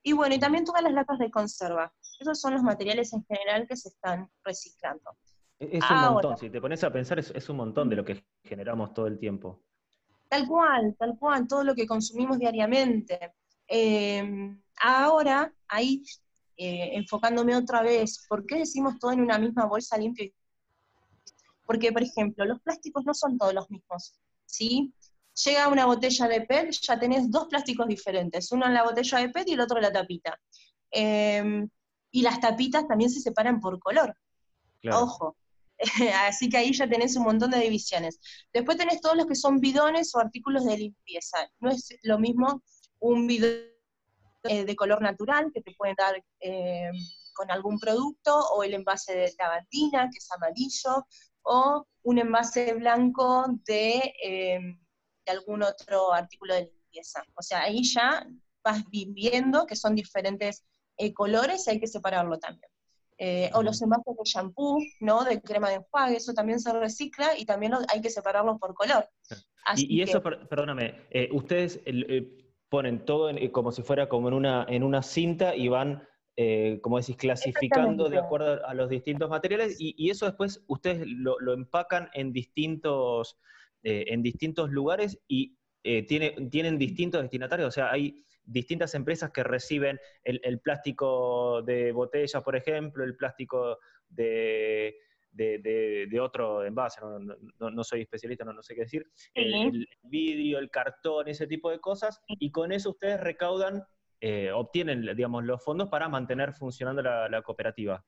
Y 0.02 0.12
bueno, 0.12 0.34
y 0.34 0.38
también 0.38 0.64
todas 0.64 0.82
las 0.82 0.92
latas 0.92 1.18
de 1.18 1.30
conserva. 1.30 1.92
Esos 2.18 2.40
son 2.40 2.54
los 2.54 2.62
materiales 2.62 3.12
en 3.12 3.24
general 3.24 3.66
que 3.68 3.76
se 3.76 3.88
están 3.88 4.30
reciclando. 4.44 5.16
E-, 5.58 5.78
es 5.78 5.90
un 5.90 6.00
montón, 6.00 6.38
si 6.38 6.48
te 6.48 6.60
pones 6.60 6.82
a 6.84 6.92
pensar, 6.92 7.18
es, 7.18 7.48
un 7.48 7.56
montón 7.56 7.88
de 7.90 7.96
lo 7.96 8.04
que 8.04 8.24
generamos 8.42 8.94
todo 8.94 9.06
el 9.06 9.18
tiempo. 9.18 9.62
Tal 10.28 10.46
cual, 10.46 10.94
tal 10.98 11.18
cual, 11.18 11.46
todo 11.46 11.64
lo 11.64 11.74
que 11.74 11.86
consumimos 11.86 12.38
diariamente. 12.38 13.34
Em, 13.66 14.62
ahora, 14.80 15.52
ahí, 15.68 16.02
eh, 16.56 16.92
enfocándome 16.94 17.56
otra 17.56 17.82
vez, 17.82 18.24
¿por 18.28 18.46
qué 18.46 18.58
decimos 18.58 18.98
todo 18.98 19.12
en 19.12 19.20
una 19.20 19.38
misma 19.38 19.66
bolsa 19.66 19.98
limpia? 19.98 20.30
Porque, 21.70 21.92
por 21.92 22.02
ejemplo, 22.02 22.44
los 22.44 22.60
plásticos 22.62 23.04
no 23.06 23.14
son 23.14 23.38
todos 23.38 23.54
los 23.54 23.70
mismos, 23.70 24.18
¿sí? 24.44 24.92
Llega 25.44 25.68
una 25.68 25.86
botella 25.86 26.26
de 26.26 26.40
PET, 26.40 26.72
ya 26.82 26.98
tenés 26.98 27.30
dos 27.30 27.46
plásticos 27.46 27.86
diferentes, 27.86 28.50
uno 28.50 28.66
en 28.66 28.74
la 28.74 28.82
botella 28.82 29.18
de 29.18 29.28
PET 29.28 29.50
y 29.50 29.52
el 29.52 29.60
otro 29.60 29.76
en 29.76 29.84
la 29.84 29.92
tapita. 29.92 30.36
Em, 30.90 31.68
y 32.10 32.22
las 32.22 32.40
tapitas 32.40 32.88
también 32.88 33.08
se 33.08 33.20
separan 33.20 33.60
por 33.60 33.78
color. 33.78 34.16
Ojo, 34.90 35.36
Así 36.26 36.48
que 36.48 36.56
ahí 36.56 36.72
ya 36.72 36.88
tenés 36.88 37.14
un 37.14 37.22
montón 37.22 37.52
de 37.52 37.60
divisiones. 37.60 38.18
Después 38.52 38.76
tenés 38.76 39.00
todos 39.00 39.16
los 39.16 39.26
que 39.26 39.36
son 39.36 39.60
bidones 39.60 40.12
o 40.16 40.18
artículos 40.18 40.64
de 40.64 40.76
limpieza. 40.76 41.48
No 41.60 41.70
es 41.70 41.96
lo 42.02 42.18
mismo 42.18 42.64
un 42.98 43.28
bidón 43.28 43.60
eh, 44.42 44.64
de 44.64 44.74
color 44.74 45.02
natural 45.02 45.52
que 45.54 45.62
te 45.62 45.72
pueden 45.76 45.94
dar 45.94 46.20
eh, 46.40 46.90
con 47.32 47.48
algún 47.52 47.78
producto, 47.78 48.36
o 48.54 48.64
el 48.64 48.74
envase 48.74 49.14
de 49.14 49.32
lavandina, 49.38 50.10
que 50.10 50.18
es 50.18 50.30
amarillo, 50.32 51.06
o 51.50 51.84
un 52.02 52.18
envase 52.18 52.72
blanco 52.74 53.46
de, 53.66 54.14
em, 54.22 54.78
de 55.26 55.32
algún 55.32 55.62
otro 55.62 56.12
artículo 56.12 56.54
de 56.54 56.66
limpieza. 56.66 57.24
O 57.34 57.42
sea, 57.42 57.62
ahí 57.62 57.82
ya 57.82 58.26
vas 58.62 58.84
viendo 58.90 59.66
que 59.66 59.74
son 59.74 59.94
diferentes 59.94 60.64
eh, 60.96 61.12
colores 61.12 61.66
y 61.66 61.70
hay 61.70 61.80
que 61.80 61.88
separarlo 61.88 62.38
también. 62.38 62.70
Eh, 63.18 63.50
o 63.52 63.62
los 63.62 63.82
envases 63.82 64.16
de 64.16 64.24
shampoo, 64.24 64.78
¿no? 65.00 65.24
De 65.24 65.42
crema 65.42 65.68
de 65.68 65.76
enjuague, 65.76 66.16
eso 66.16 66.32
también 66.32 66.60
se 66.60 66.72
recicla 66.72 67.36
y 67.36 67.44
también 67.44 67.72
hay 67.92 68.00
que 68.00 68.10
separarlos 68.10 68.58
por 68.58 68.72
color. 68.74 69.08
y, 69.76 70.00
eso, 70.00 70.22
perdóname, 70.22 71.06
eh, 71.10 71.28
ustedes 71.32 71.80
ponen 72.70 73.04
todo 73.04 73.30
como 73.52 73.72
si 73.72 73.82
fuera 73.82 74.08
como 74.08 74.28
en 74.28 74.34
una, 74.34 74.64
en 74.68 74.84
una 74.84 75.02
cinta 75.02 75.54
y 75.54 75.68
van, 75.68 76.06
como 76.80 76.98
decís, 76.98 77.16
clasificando 77.16 78.08
de 78.08 78.18
acuerdo 78.18 78.64
a 78.66 78.74
los 78.74 78.88
distintos 78.88 79.28
materiales 79.28 79.76
y, 79.78 80.10
eso 80.10 80.26
después 80.26 80.64
ustedes 80.68 81.06
lo, 81.06 81.52
empacan 81.52 82.08
en 82.14 82.32
distintos, 82.32 83.38
en 83.82 84.22
distintos 84.22 84.70
lugares 84.70 85.18
y 85.28 85.56
tiene, 85.82 86.48
tienen 86.50 86.78
distintos 86.78 87.22
destinatarios, 87.22 87.68
o 87.68 87.72
sea, 87.72 87.90
hay 87.90 88.24
distintas 88.50 88.94
empresas 88.94 89.30
que 89.30 89.42
reciben 89.42 89.98
el, 90.24 90.60
plástico 90.60 91.62
de 91.62 91.92
botella, 91.92 92.40
por 92.40 92.56
ejemplo, 92.56 93.04
el 93.04 93.16
plástico 93.16 93.78
de, 94.08 94.96
otro 96.20 96.64
envase, 96.64 97.00
no, 97.58 97.84
soy 97.84 98.02
especialista, 98.02 98.44
no, 98.44 98.62
sé 98.62 98.74
qué 98.74 98.82
decir, 98.82 99.06
el, 99.34 99.88
vidrio, 100.02 100.58
el 100.58 100.70
cartón, 100.70 101.28
ese 101.28 101.46
tipo 101.46 101.70
de 101.70 101.80
cosas, 101.80 102.20
y 102.26 102.50
con 102.50 102.72
eso 102.72 102.90
ustedes 102.90 103.20
recaudan, 103.20 103.84
eh, 104.20 104.52
obtienen, 104.52 105.02
digamos, 105.16 105.44
los 105.44 105.62
fondos 105.62 105.88
para 105.88 106.08
mantener 106.08 106.52
funcionando 106.52 107.02
la, 107.02 107.42
cooperativa. 107.42 108.04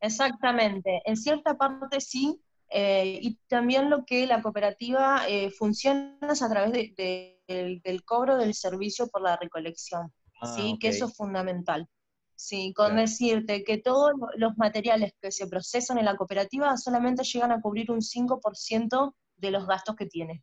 Exactamente, 0.00 1.02
en 1.04 1.16
cierta 1.16 1.56
parte 1.56 2.00
sí, 2.00 2.40
eh, 2.70 3.18
y 3.22 3.36
también 3.46 3.90
lo 3.90 4.04
que 4.04 4.26
la 4.26 4.42
cooperativa 4.42 5.26
eh, 5.28 5.50
funciona 5.50 6.18
es 6.30 6.42
a 6.42 6.48
través 6.48 6.72
de 6.72 7.36
del, 7.46 8.04
cobro 8.04 8.36
del 8.36 8.54
servicio 8.54 9.08
por 9.08 9.22
la 9.22 9.36
recolección, 9.36 10.12
ah, 10.40 10.54
¿sí? 10.56 10.78
Que 10.80 10.88
eso 10.88 11.06
es 11.06 11.16
fundamental. 11.16 11.88
Sí, 12.34 12.74
con 12.74 12.96
decirte 12.96 13.64
que 13.64 13.78
todos 13.78 14.12
los 14.36 14.58
materiales 14.58 15.14
que 15.22 15.32
se 15.32 15.46
procesan 15.46 15.98
en 15.98 16.04
la 16.04 16.16
cooperativa 16.16 16.76
solamente 16.76 17.24
llegan 17.24 17.50
a 17.50 17.60
cubrir 17.60 17.90
un 17.90 18.02
5% 18.02 19.14
de 19.36 19.50
los 19.50 19.66
gastos 19.66 19.96
que 19.96 20.06
tiene. 20.06 20.42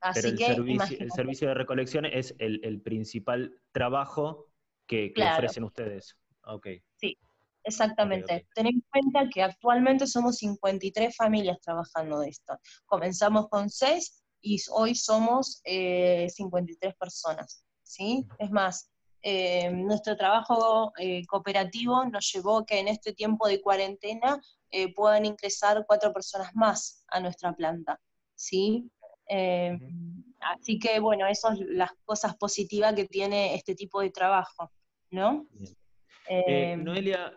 Así 0.00 0.20
Pero 0.20 0.28
el, 0.32 0.38
que, 0.38 0.46
servicio, 0.46 0.98
el 1.00 1.10
servicio 1.10 1.48
de 1.48 1.54
recolección 1.54 2.04
es 2.04 2.34
el, 2.38 2.80
principal 2.82 3.60
trabajo 3.72 4.46
que, 4.86 5.12
ofrecen 5.16 5.64
ustedes. 5.64 6.16
Okay. 6.44 6.82
Sí, 6.96 7.18
exactamente. 7.64 8.46
Ten 8.54 8.66
en 8.66 8.82
cuenta 8.90 9.28
que 9.28 9.42
actualmente 9.42 10.06
somos 10.06 10.36
53 10.36 11.14
familias 11.14 11.60
trabajando 11.60 12.20
de 12.20 12.28
esto. 12.28 12.58
Comenzamos 12.86 13.48
con 13.48 13.68
6 13.68 14.24
y 14.40 14.58
hoy 14.70 14.94
somos 14.94 15.60
53 15.64 16.92
eh, 16.92 16.96
personas, 16.98 17.64
¿sí? 17.82 18.26
Es 18.38 18.50
más, 18.50 18.90
eh, 19.22 19.68
nuestro 19.70 20.16
trabajo 20.16 20.92
eh, 20.96 21.26
cooperativo 21.26 22.04
nos 22.04 22.32
llevó 22.32 22.64
que 22.64 22.78
en 22.78 22.88
este 22.88 23.12
tiempo 23.12 23.48
de 23.48 23.60
cuarentena 23.60 24.40
puedan 24.94 25.24
ingresar 25.24 25.82
cuatro 25.86 26.12
personas 26.12 26.54
más 26.54 27.02
a 27.08 27.20
nuestra 27.20 27.54
planta, 27.54 27.98
¿sí? 28.34 28.90
Así 29.28 30.78
que, 30.78 31.00
bueno, 31.00 31.26
esas 31.26 31.58
son 31.58 31.66
las 31.76 31.90
cosas 32.04 32.36
positivas 32.36 32.94
que 32.94 33.06
tiene 33.06 33.54
este 33.54 33.74
tipo 33.74 34.00
de 34.00 34.10
trabajo, 34.10 34.70
¿no? 35.10 35.46
Noelia, 36.78 37.32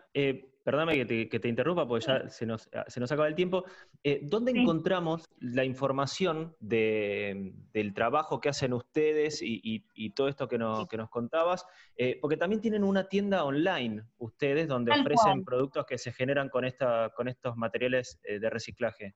perdóname 0.62 1.06
que 1.06 1.40
te, 1.40 1.48
interrumpa 1.48 1.86
porque 1.86 2.06
ya 2.06 2.28
se 2.28 2.46
nos, 2.46 2.68
acaba 3.12 3.28
el 3.28 3.34
tiempo. 3.34 3.64
Eh, 4.02 4.20
¿Dónde 4.22 4.52
encontramos 4.52 5.24
la 5.40 5.64
información 5.64 6.54
del 6.60 7.92
trabajo 7.94 8.40
que 8.40 8.48
hacen 8.48 8.72
ustedes 8.72 9.40
y, 9.42 10.10
todo 10.10 10.28
esto 10.28 10.48
que 10.48 10.58
nos, 10.58 10.86
contabas? 11.10 11.64
Eh, 11.96 12.18
porque 12.20 12.36
también 12.36 12.60
tienen 12.60 12.84
una 12.84 13.08
tienda 13.08 13.44
online 13.44 14.04
ustedes 14.18 14.68
donde 14.68 14.92
ofrecen 14.92 15.44
productos 15.44 15.84
que 15.86 15.98
se 15.98 16.12
generan 16.12 16.48
con, 16.48 16.64
estos 16.64 17.56
materiales 17.56 18.20
eh, 18.24 18.38
de 18.38 18.50
reciclaje. 18.50 19.14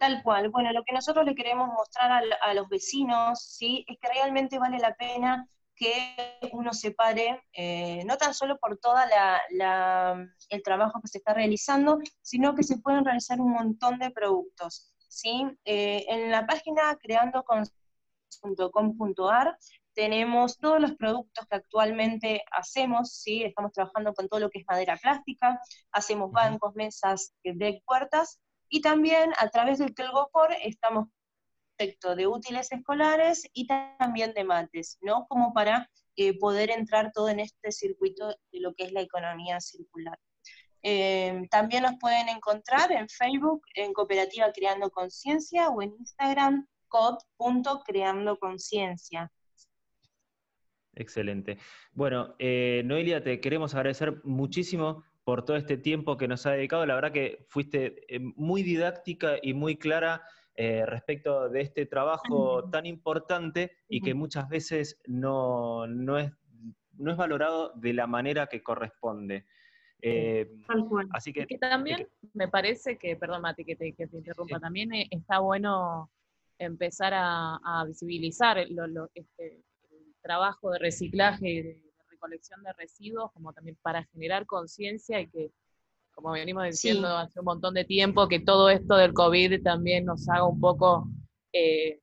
Tal 0.00 0.22
cual. 0.22 0.48
Bueno, 0.48 0.72
lo 0.72 0.82
que 0.82 0.94
nosotros 0.94 1.26
le 1.26 1.34
queremos 1.34 1.68
mostrar 1.68 2.10
a, 2.10 2.22
a 2.40 2.54
los 2.54 2.70
vecinos, 2.70 3.44
¿sí? 3.44 3.84
Es 3.86 3.98
que 4.00 4.08
realmente 4.08 4.58
vale 4.58 4.78
la 4.78 4.94
pena 4.94 5.46
que 5.80 6.14
uno 6.52 6.72
se 6.74 6.92
pare, 6.92 7.42
eh, 7.54 8.04
no 8.04 8.16
tan 8.16 8.34
solo 8.34 8.58
por 8.58 8.78
todo 8.78 8.94
el 9.50 10.62
trabajo 10.62 11.00
que 11.00 11.08
se 11.08 11.18
está 11.18 11.34
realizando, 11.34 11.98
sino 12.22 12.54
que 12.54 12.62
se 12.62 12.78
pueden 12.78 13.04
realizar 13.04 13.40
un 13.40 13.50
montón 13.52 13.98
de 13.98 14.10
productos. 14.10 14.94
¿sí? 15.08 15.44
Eh, 15.64 16.04
en 16.08 16.30
la 16.30 16.46
página 16.46 16.96
creandocon.com.ar 16.96 19.58
tenemos 19.94 20.58
todos 20.58 20.80
los 20.80 20.94
productos 20.96 21.46
que 21.46 21.56
actualmente 21.56 22.44
hacemos, 22.52 23.14
¿sí? 23.14 23.42
estamos 23.42 23.72
trabajando 23.72 24.14
con 24.14 24.28
todo 24.28 24.38
lo 24.40 24.50
que 24.50 24.60
es 24.60 24.66
madera 24.66 24.98
plástica, 24.98 25.60
hacemos 25.92 26.30
bancos, 26.30 26.74
mesas, 26.74 27.34
de 27.42 27.82
puertas, 27.86 28.38
y 28.70 28.80
también 28.80 29.32
a 29.36 29.48
través 29.48 29.78
del 29.78 29.94
Telgopor 29.94 30.54
estamos 30.62 31.08
de 32.16 32.26
útiles 32.26 32.72
escolares 32.72 33.48
y 33.54 33.66
también 33.66 34.34
de 34.34 34.44
mates, 34.44 34.98
¿no? 35.00 35.26
Como 35.28 35.54
para 35.54 35.88
eh, 36.16 36.38
poder 36.38 36.70
entrar 36.70 37.10
todo 37.12 37.30
en 37.30 37.40
este 37.40 37.72
circuito 37.72 38.28
de 38.28 38.60
lo 38.60 38.74
que 38.74 38.84
es 38.84 38.92
la 38.92 39.00
economía 39.00 39.58
circular. 39.60 40.18
Eh, 40.82 41.46
también 41.50 41.84
nos 41.84 41.96
pueden 41.98 42.28
encontrar 42.28 42.92
en 42.92 43.08
Facebook, 43.08 43.62
en 43.74 43.94
Cooperativa 43.94 44.52
Creando 44.52 44.90
Conciencia, 44.90 45.70
o 45.70 45.80
en 45.80 45.94
Instagram, 45.98 46.66
cod.creandoconciencia. 46.88 49.32
Excelente. 50.94 51.56
Bueno, 51.92 52.34
eh, 52.38 52.82
Noelia, 52.84 53.24
te 53.24 53.40
queremos 53.40 53.74
agradecer 53.74 54.20
muchísimo 54.24 55.02
por 55.30 55.44
todo 55.44 55.56
este 55.56 55.76
tiempo 55.76 56.16
que 56.16 56.26
nos 56.26 56.44
ha 56.44 56.50
dedicado. 56.50 56.84
La 56.86 56.96
verdad 56.96 57.12
que 57.12 57.46
fuiste 57.46 58.04
muy 58.34 58.64
didáctica 58.64 59.36
y 59.40 59.54
muy 59.54 59.76
clara 59.76 60.24
eh, 60.56 60.84
respecto 60.84 61.48
de 61.48 61.60
este 61.60 61.86
trabajo 61.86 62.68
tan 62.68 62.84
importante 62.84 63.76
y 63.88 64.00
que 64.00 64.12
muchas 64.12 64.48
veces 64.48 65.00
no, 65.06 65.84
es, 66.18 66.32
no 66.94 67.12
es 67.12 67.16
valorado 67.16 67.70
de 67.76 67.92
la 67.92 68.08
manera 68.08 68.48
que 68.48 68.60
corresponde. 68.60 69.46
así 71.12 71.32
que, 71.32 71.46
también 71.60 72.08
me 72.32 72.48
parece 72.48 72.98
que, 72.98 73.14
perdón 73.14 73.42
Mati, 73.42 73.64
que 73.64 73.76
te, 73.76 73.94
interrumpa, 74.12 74.58
también 74.58 74.90
está 75.12 75.38
bueno 75.38 76.10
empezar 76.58 77.12
a, 77.14 77.84
visibilizar 77.86 78.58
este, 78.58 79.62
el 79.92 80.14
trabajo 80.22 80.72
de 80.72 80.80
reciclaje 80.80 81.46
de, 81.62 81.89
recolección 82.20 82.62
de 82.62 82.72
residuos, 82.74 83.32
como 83.32 83.52
también 83.52 83.76
para 83.80 84.04
generar 84.04 84.44
conciencia 84.44 85.20
y 85.20 85.28
que, 85.28 85.50
como 86.12 86.32
venimos 86.32 86.64
diciendo 86.64 87.08
hace 87.08 87.40
un 87.40 87.46
montón 87.46 87.72
de 87.72 87.84
tiempo, 87.84 88.28
que 88.28 88.40
todo 88.40 88.68
esto 88.68 88.96
del 88.96 89.14
COVID 89.14 89.62
también 89.62 90.04
nos 90.04 90.28
haga 90.28 90.46
un 90.46 90.60
poco 90.60 91.08
eh, 91.52 91.98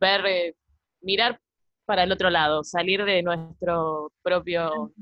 ver, 0.00 0.26
eh, 0.26 0.56
mirar 1.00 1.40
para 1.84 2.02
el 2.02 2.12
otro 2.12 2.28
lado, 2.28 2.64
salir 2.64 3.04
de 3.04 3.22
nuestro 3.22 4.12
propio... 4.22 4.92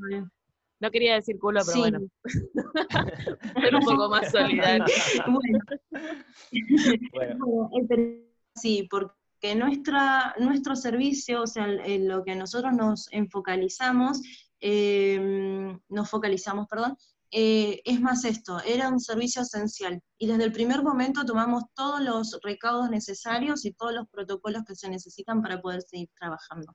No 0.82 0.90
quería 0.90 1.14
decir 1.14 1.38
culo, 1.38 1.60
pero 1.66 1.78
bueno. 1.78 2.00
Ser 3.60 3.74
un 3.74 3.82
poco 3.82 4.08
más 4.08 4.30
solidario. 4.30 4.86
Sí, 8.56 8.88
porque 8.90 9.54
nuestra, 9.54 10.34
nuestro 10.38 10.74
servicio, 10.74 11.42
o 11.42 11.46
sea, 11.46 11.66
en 11.66 12.08
lo 12.08 12.24
que 12.24 12.34
nosotros 12.34 12.74
nos 12.74 13.10
enfocalizamos, 13.12 14.20
em, 14.60 15.78
nos 15.88 16.08
focalizamos, 16.10 16.66
perdón, 16.68 16.96
eh, 17.32 17.80
es 17.84 18.00
más 18.00 18.24
esto, 18.24 18.60
era 18.62 18.88
un 18.88 19.00
servicio 19.00 19.42
esencial. 19.42 20.00
Y 20.18 20.26
desde 20.26 20.44
el 20.44 20.52
primer 20.52 20.82
momento 20.82 21.24
tomamos 21.24 21.64
todos 21.74 22.00
los 22.00 22.38
recaudos 22.42 22.90
necesarios 22.90 23.64
y 23.64 23.72
todos 23.72 23.94
los 23.94 24.08
protocolos 24.08 24.64
que 24.66 24.74
se 24.74 24.88
necesitan 24.88 25.40
para 25.40 25.60
poder 25.60 25.82
seguir 25.82 26.08
trabajando. 26.18 26.74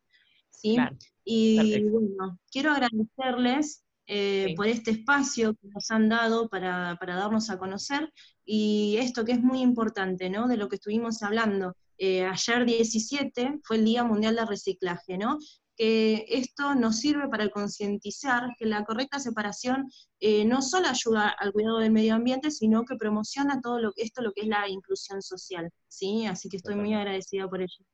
¿sí? 0.49 0.77
Y 1.23 1.83
bueno, 1.89 2.39
quiero 2.51 2.71
agradecerles 2.71 3.83
eh, 4.07 4.53
por 4.55 4.67
este 4.67 4.91
espacio 4.91 5.55
que 5.55 5.67
nos 5.67 5.89
han 5.89 6.09
dado 6.09 6.47
para, 6.47 6.97
darnos 7.01 7.49
a 7.49 7.57
conocer 7.57 8.13
y 8.45 8.97
esto 8.99 9.25
que 9.25 9.31
es 9.31 9.41
muy 9.41 9.61
importante, 9.61 10.29
¿no? 10.29 10.47
De 10.47 10.57
lo 10.57 10.69
que 10.69 10.75
estuvimos 10.75 11.23
hablando. 11.23 11.75
Eh, 11.97 12.23
ayer 12.25 12.65
17 12.65 13.59
fue 13.63 13.77
el 13.77 13.85
Día 13.85 14.03
Mundial 14.03 14.35
de 14.35 14.45
Reciclaje, 14.45 15.17
¿no? 15.17 15.39
Que 15.75 16.25
esto 16.27 16.75
nos 16.75 16.99
sirve 16.99 17.27
para 17.27 17.49
concientizar 17.49 18.49
que 18.57 18.65
la 18.65 18.83
correcta 18.85 19.19
separación 19.19 19.89
eh, 20.19 20.45
no 20.45 20.61
solo 20.61 20.87
ayuda 20.87 21.29
al 21.29 21.51
cuidado 21.51 21.79
del 21.79 21.91
medio 21.91 22.15
ambiente, 22.15 22.51
sino 22.51 22.83
que 22.85 22.95
promociona 22.95 23.61
todo 23.61 23.79
lo, 23.79 23.91
esto 23.95 24.21
lo 24.21 24.31
que 24.31 24.41
es 24.41 24.47
la 24.47 24.67
inclusión 24.69 25.21
social, 25.21 25.69
¿sí? 25.87 26.25
Así 26.25 26.49
que 26.49 26.57
estoy 26.57 26.75
muy 26.75 26.93
agradecida 26.93 27.47
por 27.47 27.61
ello. 27.61 27.85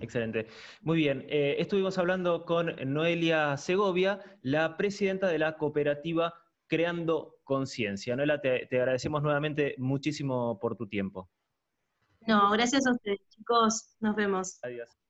Excelente. 0.00 0.48
Muy 0.82 0.98
bien. 0.98 1.24
Eh, 1.28 1.56
estuvimos 1.58 1.98
hablando 1.98 2.44
con 2.44 2.74
Noelia 2.92 3.56
Segovia, 3.56 4.20
la 4.42 4.76
presidenta 4.76 5.28
de 5.28 5.38
la 5.38 5.56
cooperativa 5.56 6.34
Creando 6.66 7.36
Conciencia. 7.44 8.16
Noelia, 8.16 8.40
te, 8.40 8.66
te 8.66 8.78
agradecemos 8.78 9.22
nuevamente 9.22 9.74
muchísimo 9.78 10.58
por 10.58 10.76
tu 10.76 10.88
tiempo. 10.88 11.30
No, 12.26 12.50
gracias 12.50 12.86
a 12.86 12.92
ustedes, 12.92 13.20
chicos. 13.28 13.96
Nos 14.00 14.16
vemos. 14.16 14.58
Adiós. 14.62 15.03